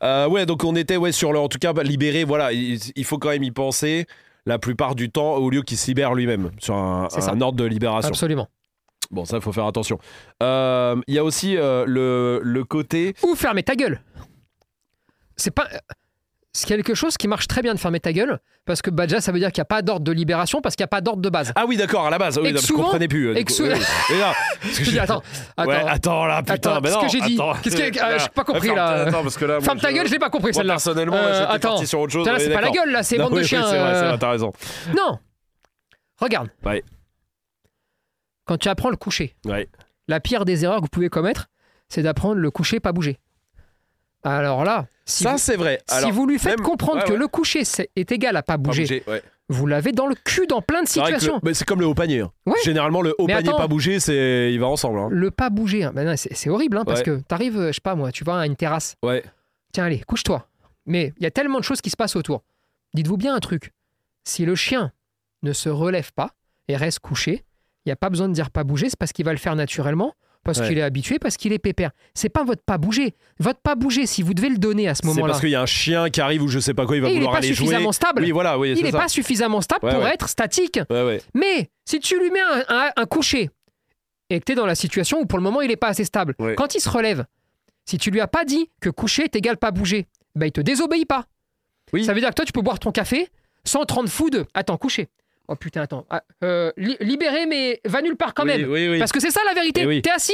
[0.03, 1.39] Euh, ouais, donc on était ouais, sur le.
[1.39, 2.51] En tout cas, bah, libéré, voilà.
[2.53, 4.05] Il, il faut quand même y penser
[4.45, 7.07] la plupart du temps au lieu qu'il se libère lui-même sur un
[7.41, 8.09] ordre de libération.
[8.09, 8.47] Absolument.
[9.11, 9.99] Bon, ça, il faut faire attention.
[10.43, 13.15] Euh, Il y a aussi euh, le, le côté.
[13.23, 14.01] Ou fermer ta gueule.
[15.37, 15.67] C'est pas.
[16.59, 19.31] C'est quelque chose qui marche très bien de fermer ta gueule, parce que déjà, ça
[19.31, 21.21] veut dire qu'il n'y a pas d'ordre de libération, parce qu'il n'y a pas d'ordre
[21.21, 21.51] de base.
[21.55, 22.39] Ah oui, d'accord, à la base.
[22.39, 23.27] Oui, Et non, je souvent- comprenais plus.
[23.29, 23.61] euh, et que coup.
[24.09, 25.21] Mais Je dis, attends,
[25.55, 25.69] attends.
[25.69, 27.53] Ouais, attends là, putain, Attends, mais non, que j'ai dit attends.
[27.61, 28.87] Qu'est-ce que- ah, j'ai pas compris, là.
[29.05, 30.73] Attends, parce que là, Ferme ta je- gueule, je l'ai pas compris celle-là.
[30.73, 31.85] personnellement, Euh, attends.
[31.85, 32.25] sur autre chose.
[32.25, 33.61] Là, c'est pas la gueule, là, c'est bande de chiens.
[33.69, 34.51] C'est euh, vrai, t'as raison.
[34.95, 35.19] Non
[36.19, 36.49] Regarde.
[36.65, 36.83] Ouais.
[38.45, 39.67] Quand tu apprends le coucher, Ouais.
[40.07, 41.49] la pire des erreurs que vous pouvez commettre,
[41.87, 43.19] c'est d'apprendre le coucher, pas bouger.
[44.23, 45.79] Alors là, si, Ça, vous, c'est vrai.
[45.87, 47.17] si vous lui faites même- comprendre ouais, que ouais.
[47.17, 49.21] le coucher c'est- est égal à pas pas bouger, ouais.
[49.47, 51.39] vous l'avez dans le cul dans plein de le- situations.
[51.43, 52.21] mais c'est comme le haut panier.
[52.21, 52.31] hein.
[52.65, 53.57] Généralement, le haut Mais panier attends.
[53.57, 54.99] pas bouger, c'est il va ensemble.
[54.99, 55.07] hein.
[55.11, 57.81] Le pas bouger, hein, ben c'est c'est horrible hein, parce que t'arrives, euh, je sais
[57.81, 59.23] pas moi, tu vas à une terrasse, Ouais.
[59.71, 60.47] tiens allez, couche-toi.
[60.85, 62.43] Mais il y a tellement de choses qui se passent autour.
[62.93, 63.71] Dites-vous bien un truc,
[64.25, 64.91] si le chien
[65.43, 66.31] ne se relève pas
[66.67, 67.43] et reste couché,
[67.85, 69.55] il n'y a pas besoin de dire pas bouger, c'est parce qu'il va le faire
[69.55, 70.67] naturellement, parce Ouais.
[70.69, 71.91] qu'il est habitué, parce qu'il est pépère.
[72.13, 73.15] C'est pas votre pas bouger.
[73.39, 75.55] Votre pas bouger, si vous devez le donner à ce C'est moment-là, parce qu'il y
[75.55, 77.19] a un chien qui arrive ou je sais pas quoi, il va et il n'est
[77.19, 77.55] vouloir pas aller jouer.
[77.67, 78.21] suffisamment stable.
[78.23, 80.13] Oui, voilà, oui, il c'est n'est pas suffisamment stable Ouais, pour ouais.
[80.13, 80.79] être statique.
[80.89, 81.21] Ouais, ouais.
[81.33, 83.49] Mais si tu lui mets un, un- un coucher
[84.29, 86.03] et que tu es dans la situation où pour le moment il n'est pas assez
[86.05, 87.25] stable, quand il se relève,
[87.85, 90.61] si tu lui as pas dit que coucher est égal pas bouger, bah, il te
[90.61, 91.25] désobéit pas.
[91.93, 92.03] Oui.
[92.03, 93.29] Ça veut dire que toi tu peux boire ton café
[93.63, 95.07] sans te rendre fou de attends, coucher.
[95.47, 96.05] Oh putain, attends.
[96.09, 98.69] Ah, euh, li- libéré, mais va nulle part quand Oui, même.
[98.69, 98.99] Oui, oui.
[98.99, 99.85] Parce que c'est ça la vérité.
[99.89, 100.01] Eh.
[100.01, 100.33] T'es assis.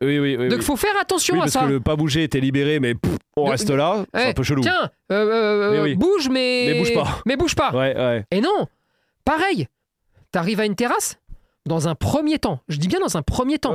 [0.00, 0.48] Oui, oui, oui.
[0.48, 1.60] Donc faut faire attention à parce ça.
[1.62, 4.32] que le pas bouger était libéré, mais pff, on De- reste là, c'est Eh, un
[4.32, 4.62] peu chelou.
[4.62, 5.94] Tiens, euh, euh, Mais oui.
[5.96, 6.66] bouge, mais.
[6.72, 7.18] Mais bouge pas.
[7.26, 7.70] Mais bouge pas.
[7.72, 8.24] Ouais, ouais.
[8.30, 8.66] Et non,
[9.24, 9.66] pareil.
[10.30, 11.18] T'arrives à une terrasse,
[11.66, 12.60] dans un premier temps.
[12.68, 13.74] Je dis bien dans un premier temps.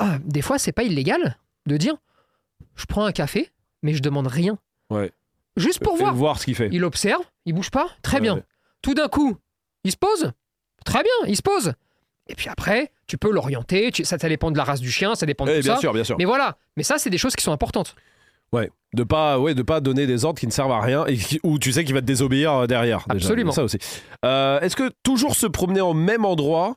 [0.00, 1.94] Ah, des fois, c'est pas illégal de dire
[2.76, 3.50] je prends un café,
[3.82, 4.58] mais je demande rien.
[4.90, 5.10] Ouais.
[5.56, 6.14] Juste pour voir.
[6.14, 6.68] voir ce qu'il fait.
[6.72, 8.42] Il observe, il bouge pas, très bien.
[8.82, 9.36] Tout d'un coup,
[9.88, 10.32] il se pose,
[10.84, 11.72] très bien, il se pose.
[12.28, 15.14] Et puis après, tu peux l'orienter, tu- ça, ça dépend de la race du chien,
[15.14, 15.80] ça dépend de Eh, tout bien ça.
[15.80, 16.16] sûr, bien sûr.
[16.18, 17.94] Mais voilà, mais ça, c'est des choses qui sont importantes.
[18.52, 21.16] Ouais, de pas, ouais, de pas donner des ordres qui ne servent à rien et
[21.16, 23.04] qui- où tu sais qu'il va te désobéir euh, derrière.
[23.08, 23.24] déjà.
[23.26, 23.52] Absolument.
[23.52, 23.78] Ça aussi.
[24.24, 26.76] Euh, Est-ce que toujours se promener au même endroit,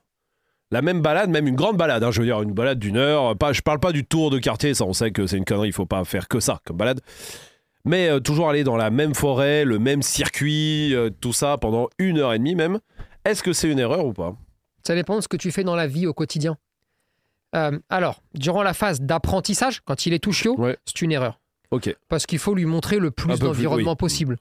[0.71, 3.38] la même balade, même une grande balade, hein, je veux dire une balade d'une heure.
[3.38, 5.67] Pas, je parle pas du tour de quartier, ça on sait que c'est une connerie,
[5.69, 7.02] il faut pas faire que ça comme balade.
[7.84, 11.89] Mais euh, toujours aller dans la même forêt, le même circuit, euh, tout ça pendant
[12.00, 12.80] une heure et demie même.
[13.26, 14.36] Est-ce que c'est une erreur ou pas
[14.86, 16.58] Ça dépend de ce que tu fais dans la vie au quotidien.
[17.56, 20.78] Euh, alors, durant la phase d'apprentissage, quand il est tout chiot, Ouais.
[20.86, 21.40] c'est une erreur.
[22.10, 23.98] Parce qu'il faut lui montrer le plus d'environnement oui.
[23.98, 24.38] possible.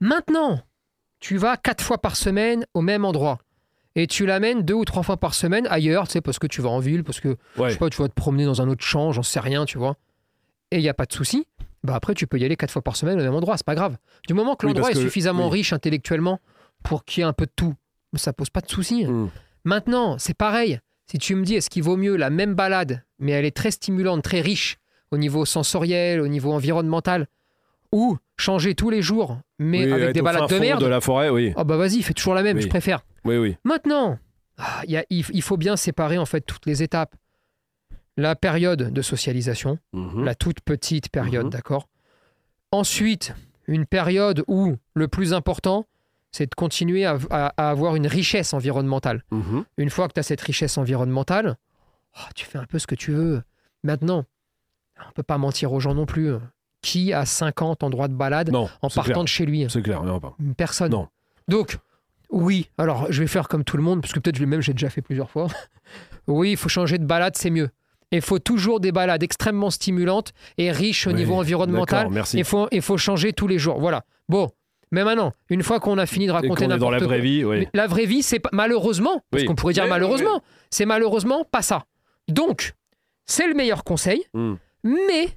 [0.00, 0.60] Maintenant,
[1.20, 3.38] tu vas quatre fois par semaine au même endroit.
[3.96, 6.60] Et tu l'amènes deux ou trois fois par semaine ailleurs, tu sais, parce que tu
[6.60, 8.84] vas en ville, parce que, je sais pas, tu vas te promener dans un autre
[8.84, 9.96] champ, j'en sais rien, tu vois.
[10.72, 11.46] Et il n'y a pas de souci.
[11.84, 13.74] Bah après, tu peux y aller quatre fois par semaine au même endroit, c'est pas
[13.76, 13.96] grave.
[14.26, 15.58] Du moment que Oui, l'endroit est que- suffisamment oui.
[15.58, 16.40] riche intellectuellement
[16.84, 17.74] pour qu'il y ait un peu de tout,
[18.14, 19.04] ça pose pas de souci.
[19.06, 19.30] Hmm.
[19.64, 20.78] Maintenant, c'est pareil.
[21.10, 23.70] Si tu me dis, est-ce qu'il vaut mieux la même balade, mais elle est très
[23.72, 24.78] stimulante, très riche
[25.10, 27.26] au niveau sensoriel, au niveau environnemental,
[27.92, 31.28] ou changer tous les jours, mais Oui, avec des balades de merde de la forêt,
[31.30, 31.52] oui.
[31.56, 32.62] Ah bah vas-y, fais toujours la même, Oui.
[32.62, 33.04] je préfère.
[33.24, 33.56] Oui, oui.
[33.64, 34.18] Maintenant,
[34.58, 37.14] ah, il faut bien séparer en fait toutes les étapes.
[38.16, 40.24] La période de socialisation, Mhm.
[40.24, 41.50] la toute petite période, Mhm.
[41.50, 41.88] d'accord
[42.72, 43.34] Ensuite,
[43.66, 45.86] une période où le plus important,
[46.34, 49.22] c'est de continuer à- à- à avoir une richesse environnementale.
[49.30, 49.64] Mhm.
[49.76, 51.56] Une fois que tu as cette richesse environnementale,
[52.18, 53.42] oh, tu fais un peu ce que tu veux.
[53.84, 54.24] Maintenant,
[55.08, 56.32] on peut pas mentir aux gens non plus.
[56.82, 59.22] Qui a 50 endroits de balade Non, en partant clair.
[59.22, 59.64] de chez lui?
[59.70, 60.36] C'est clair, non, pas.
[60.56, 60.90] Personne.
[60.92, 61.08] Non.
[61.48, 61.78] Donc,
[62.30, 64.90] oui, alors je vais faire comme tout le monde, parce que peut-être lui-même j'ai déjà
[64.90, 65.46] fait plusieurs fois.
[66.26, 67.70] oui, il faut changer de balade, c'est mieux.
[68.10, 72.08] Il faut toujours des balades extrêmement stimulantes et riches au Oui, niveau environnemental.
[72.10, 72.36] merci.
[72.38, 73.78] Il faut, il faut changer tous les jours.
[73.80, 74.04] Voilà.
[74.28, 74.50] Bon,
[74.94, 77.06] mais maintenant, une fois qu'on a fini de raconter qu'on est dans n'importe la quoi,
[77.08, 77.68] vraie vie, oui.
[77.74, 79.46] La vraie vie, c'est malheureusement, parce Oui.
[79.46, 81.84] qu'on pourrait dire Oui, oui, malheureusement, c'est malheureusement pas ça.
[82.28, 82.74] Donc,
[83.26, 84.54] c'est le meilleur conseil, Mm.
[84.84, 85.28] mais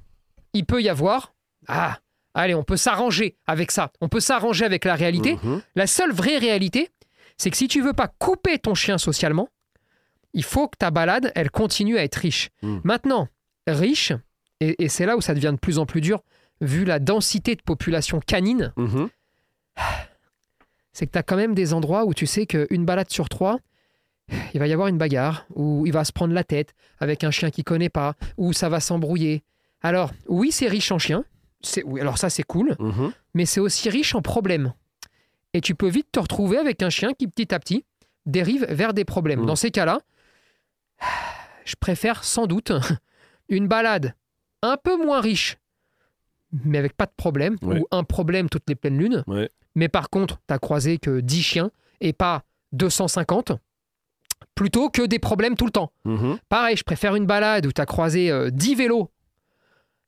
[0.54, 1.34] il peut y avoir.
[1.68, 2.00] Ah,
[2.34, 3.92] allez, on peut s'arranger avec ça.
[4.02, 5.38] On peut s'arranger avec la réalité.
[5.44, 5.62] Mhm.
[5.76, 6.90] La seule vraie réalité,
[7.38, 9.50] c'est que si tu veux pas couper ton chien socialement,
[10.34, 12.50] il faut que ta balade, elle continue à être riche.
[12.62, 12.78] Mm.
[12.84, 13.28] Maintenant,
[13.68, 14.12] riche,
[14.60, 16.22] et, et c'est là où ça devient de plus en plus dur,
[16.62, 19.10] vu la densité de population canine, Mhm.
[20.94, 23.60] C'est que tu as quand même des endroits où tu sais qu'une balade sur trois,
[24.54, 27.32] il va y avoir une bagarre, où il va se prendre la tête avec un
[27.32, 29.44] chien qu'il connaît pas, où ça va s'embrouiller.
[29.82, 31.24] Alors, oui, c'est riche en chiens,
[31.86, 33.12] oui, alors ça c'est cool, Mhm.
[33.36, 34.74] mais c'est aussi riche en problèmes.
[35.54, 37.86] Et tu peux vite te retrouver avec un chien qui, petit à petit,
[38.26, 39.42] dérive vers des problèmes.
[39.44, 39.46] Mm.
[39.46, 40.02] Dans ces cas-là,
[41.66, 42.72] je préfère sans doute
[43.50, 44.14] une balade
[44.62, 45.58] un peu moins riche,
[46.52, 47.80] mais avec pas de problème, Ouais.
[47.80, 49.24] ou un problème toutes les pleines lunes.
[49.28, 49.50] Ouais.
[49.78, 51.72] Mais par contre, tu croisé que 10 chiens
[52.02, 53.52] et pas 250,
[54.56, 55.92] plutôt que des problèmes tout le temps.
[56.04, 56.40] Mhm.
[56.50, 59.12] Pareil, je préfère une balade où tu as croisé euh, 10 vélos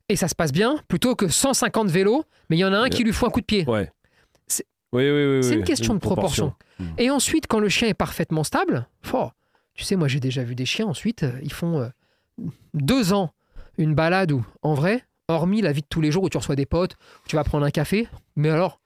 [0.10, 2.90] et ça se passe bien, plutôt que 150 vélos, mais il y en a un
[2.90, 3.64] qui lui fout un coup de pied.
[3.70, 3.92] Ouais.
[4.48, 5.44] C'est- Oui, oui, oui.
[5.44, 6.56] C'est oui, une question de proportion.
[6.80, 6.86] Mm.
[6.98, 9.30] Et ensuite, quand le chien est parfaitement stable, oh,
[9.76, 11.90] tu sais, moi j'ai déjà vu des chiens, ensuite, euh, ils font euh,
[12.74, 13.34] deux ans
[13.78, 16.56] une balade où, en vrai, hormis la vie de tous les jours où tu reçois
[16.56, 16.94] des potes,
[17.24, 18.79] où tu vas prendre un café, mais alors,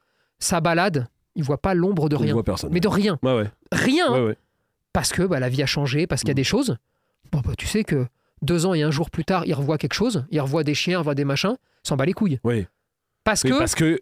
[0.44, 2.34] sa balade, il voit pas l'ombre de rien.
[2.34, 2.70] voit personne.
[2.72, 3.18] Mais de rien.
[3.24, 3.52] Ouais, ouais.
[3.72, 4.34] Rien
[4.94, 6.36] parce que bah, la vie a changé, parce qu'il y a Mm.
[6.36, 6.78] des choses.
[7.32, 8.06] Bon, bah, tu sais que
[8.44, 10.94] deux ans et un jour plus tard, il revoit quelque chose, il revoit des chiens,
[10.94, 12.39] il revoit des machins, il s'en bat les couilles.
[12.44, 12.68] Oui.
[13.24, 14.00] Parce Oui, que parce que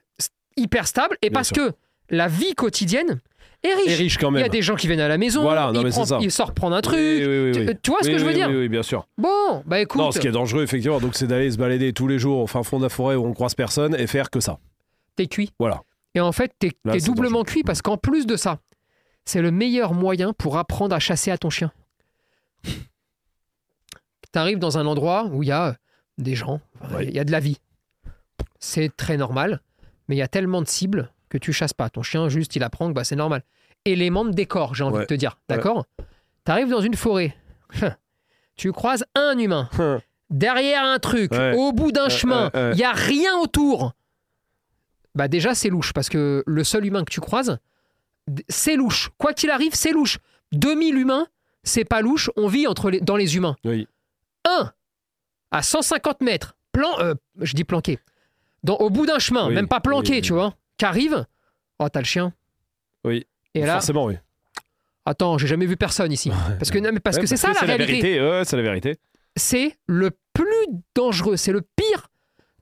[0.58, 1.56] hyper stable et Bien parce sûr.
[1.70, 1.74] que
[2.10, 3.22] la vie quotidienne
[3.64, 3.88] est riche.
[3.88, 5.80] est riche quand Il y a des gens qui viennent à la maison, Voilà, non,
[5.80, 6.20] il, mais prend- c'est ça.
[6.22, 6.98] il sort prendre un truc.
[7.00, 9.08] Oui, oui, oui, Tu, vois ce que je veux dire Oui, oui, bien sûr.
[9.18, 12.08] Bon, bah écoute, Non, ce qui est dangereux, effectivement, donc c'est d'aller se balader tous
[12.08, 14.42] les jours au fin fond de la forêt où on croise personne et faire que
[14.42, 14.58] ça.
[15.16, 15.52] t'es cuit.
[15.60, 15.84] Voilà.
[16.16, 18.60] Et en fait, t'es c'est doublement cuit parce qu'en plus de ça,
[19.26, 21.72] c'est le meilleur moyen pour apprendre à chasser à ton chien.
[24.32, 25.76] T'arrives dans un endroit où il y a
[26.18, 27.12] des gens, il Ouais.
[27.12, 27.58] y a de la vie.
[28.60, 29.60] C'est très normal,
[30.08, 31.90] mais il y a tellement de cibles que tu chasses pas.
[31.90, 33.44] Ton chien, juste, il apprend que bah, c'est normal.
[33.86, 35.02] Élément de décor, j'ai envie Ouais.
[35.02, 35.38] de te dire.
[35.50, 35.86] D'accord?
[36.44, 37.36] T'arrives dans une forêt,
[38.56, 39.70] tu croises un humain,
[40.30, 43.94] derrière un truc, au bout d'un chemin, il y a rien autour.
[45.16, 47.58] Bah déjà c'est louche parce que le seul humain que tu croises,
[48.50, 49.10] c'est louche.
[49.18, 50.20] Quoi qu'il arrive, c'est louche.
[50.54, 51.28] 2000 humains,
[51.64, 53.56] c'est pas louche, on vit entre les, dans les humains.
[53.66, 53.88] Oui.
[54.46, 54.72] Un
[55.52, 58.00] à 150 mètres, plan, euh, je dis planqué,
[58.64, 61.26] dans, au bout d'un chemin, Oui, même pas planqué, oui, tu vois, qu'arrive,
[61.80, 62.34] oh t'as le chien.
[63.04, 63.26] Oui.
[63.54, 64.16] Et là, Forcément, oui.
[65.06, 66.32] attends, j'ai jamais vu personne ici.
[66.58, 68.22] Parce que, non, mais parce Ouais, que c'est ça la, réalité.
[68.22, 68.98] Ouais, c'est la vérité.
[69.36, 72.08] c'est le plus dangereux, c'est le pire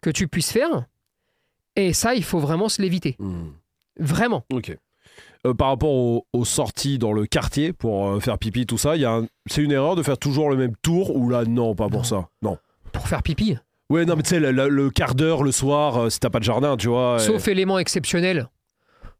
[0.02, 0.86] que tu puisses faire.
[1.80, 3.16] Et ça, il faut vraiment se l'éviter.
[3.20, 3.52] Hmm.
[4.00, 4.44] Vraiment.
[4.52, 4.76] Ok.
[5.48, 8.98] Euh, par rapport aux, aux sorties dans le quartier pour euh, faire pipi, tout ça,
[8.98, 11.88] il un- c'est une erreur de faire toujours le même tour ou là, non, pas
[11.88, 12.04] pour Non.
[12.04, 12.28] ça?
[12.42, 12.58] Non.
[12.92, 13.58] Pour faire pipi.
[13.90, 16.30] Ouais, non, mais tu sais, le, le- le quart d'heure le soir, euh, si t'as
[16.30, 17.20] pas de jardin, tu vois.
[17.20, 18.50] Sauf élément exceptionnel.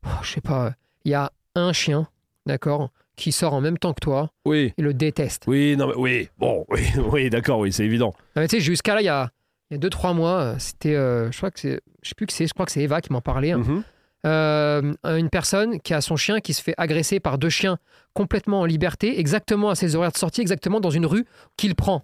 [0.05, 0.74] Oh, je sais pas.
[1.05, 2.07] Il y a un chien,
[2.45, 4.74] d'accord, qui sort en même temps que toi Oui.
[4.78, 5.43] et le déteste.
[5.47, 6.30] Oui, non, mais oui.
[6.38, 6.82] Bon, oui,
[7.12, 8.14] oui d'accord, oui, c'est évident.
[8.36, 9.32] Non, mais tu sais, jusqu'à là, il y a,
[9.70, 10.95] il y a deux, trois mois, euh, c'était.
[10.95, 11.80] euh, je crois que c'est.
[12.01, 12.47] Je sais plus que c'est.
[12.47, 13.51] Je crois que c'est Eva qui m'en parlait.
[13.51, 13.59] hein.
[13.59, 13.84] Mhm.
[14.26, 17.78] Euh, une personne qui a son chien qui se fait agresser par deux chiens
[18.13, 22.03] complètement en liberté, exactement à ses horaires de sortie, exactement dans une rue qu'il prend.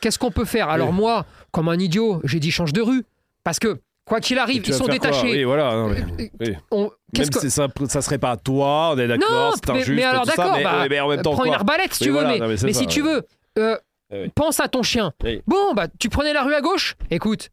[0.00, 0.68] Qu'est-ce qu'on peut faire?
[0.68, 0.94] Alors Oui.
[0.96, 3.04] moi, comme un idiot, j'ai dit change de rue.
[3.42, 5.32] Parce que, quoi qu'il arrive, ils sont détachés.
[5.32, 5.74] Oui, voilà.
[5.74, 6.54] non, mais- oui.
[6.70, 9.90] On- Même que- si ça, ça serait pas toi, on est Non, d'accord, c'est injuste,
[9.96, 11.58] mais alors d'accord, bah, mais en même temps, prends une quoi?
[11.58, 13.14] arbalète si Oui, tu veux, voilà, mais, non, mais ça, si tu ouais.
[13.14, 13.26] veux,
[13.58, 13.76] euh,
[14.12, 14.30] Oui.
[14.34, 15.12] pense à ton chien.
[15.24, 15.42] Oui.
[15.46, 17.50] Bon, bah tu prenais la rue à gauche, écoute,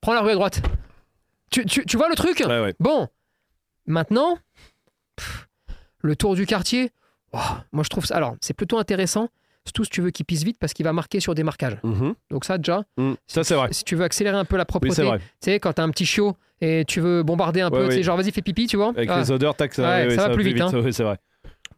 [0.00, 0.62] prends la rue à droite.
[1.50, 2.40] Tu, tu- tu vois le truc?
[2.40, 2.74] Ouais, ouais.
[2.80, 3.08] Bon,
[3.86, 4.38] maintenant,
[5.16, 5.48] pff,
[6.00, 6.90] le tour du quartier,
[7.32, 7.38] oh,
[7.72, 8.16] moi je trouve ça.
[8.16, 9.28] Alors, c'est plutôt intéressant,
[9.64, 11.76] surtout si tu veux qu'il pisse vite parce qu'il va marquer sur des marquages.
[11.82, 12.14] Mhm.
[12.30, 13.12] Donc, ça, déjà, Mm.
[13.26, 13.68] Ça, c'est vrai.
[13.72, 15.18] si tu veux accélérer un peu la Oui, propreté, c'est vrai.
[15.18, 17.90] tu sais, quand t'as un petit chiot et tu veux bombarder un Ouais, peu, tu
[17.92, 18.02] sais, oui.
[18.02, 18.88] genre vas-y, fais pipi, tu vois.
[18.90, 20.70] Avec Ah, les odeurs, tac, ça, ça va va plus vite, hein.
[20.74, 21.18] Oui, c'est vrai.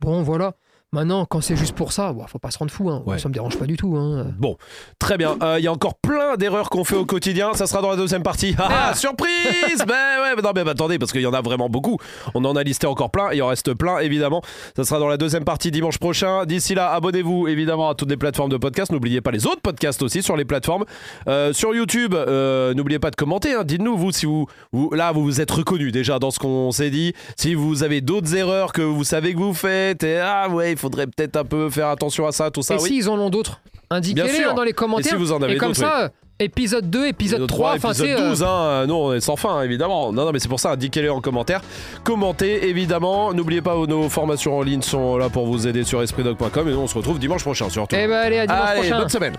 [0.01, 0.55] Bon, voilà.
[0.95, 2.89] Maintenant, quand c'est juste pour ça, bon, faut pas se rendre fou.
[2.89, 3.03] Hein.
[3.05, 3.19] Ouais.
[3.19, 3.97] Ça me dérange pas du tout.
[3.97, 4.27] Hein.
[4.39, 4.57] Bon,
[4.99, 5.37] très bien.
[5.43, 7.53] Euh, Il y a encore plein d'erreurs qu'on fait au quotidien.
[7.55, 8.55] Ça sera dans la deuxième partie.
[8.59, 8.95] Ah, ah, Ah.
[8.95, 9.29] surprise
[9.87, 11.99] Ben ouais, mais non, mais attendez, parce qu'il y en a vraiment beaucoup.
[12.35, 13.33] On en a listé encore plein.
[13.33, 14.41] Il en reste plein, évidemment.
[14.77, 16.45] Ça sera dans la deuxième partie dimanche prochain.
[16.47, 18.93] D'ici là, abonnez-vous évidemment à toutes les plateformes de podcast.
[18.93, 20.85] N'oubliez pas les autres podcasts aussi sur les plateformes.
[21.29, 23.55] Euh, sur YouTube, euh, n'oubliez pas de commenter.
[23.55, 23.65] hein.
[23.65, 26.91] Dites-nous, vous, si vous, vous- là, vous vous êtes reconnus déjà dans ce qu'on s'est
[26.91, 27.15] dit.
[27.37, 30.79] Si vous avez d'autres erreurs que vous savez que vous faites, et ah ouais, il
[30.85, 32.75] faudrait peut-être un peu faire attention à ça, tout ça.
[32.75, 32.89] et oui.
[32.89, 33.61] s'ils en ont d'autres,
[33.91, 35.13] indiquez-les hein, dans les Et commentaires.
[35.13, 36.11] si vous en avez comme d'autres, ça,
[36.41, 38.21] Épisode 2, épisode Épisode 3, enfin épisode c'est.
[38.21, 38.87] euh, 12, hein.
[38.89, 40.13] nous on est sans fin évidemment.
[40.13, 41.61] Non, non, mais c'est pour ça, indiquez-le en commentaire.
[42.03, 43.33] Commentez évidemment.
[43.33, 46.79] N'oubliez pas, nos formations en ligne sont là pour vous aider sur espritdog.com et nous
[46.79, 47.95] on se retrouve dimanche prochain surtout.
[47.97, 48.99] Eh ben allez, à dimanche Allez, prochain.
[48.99, 49.35] bonne semaine.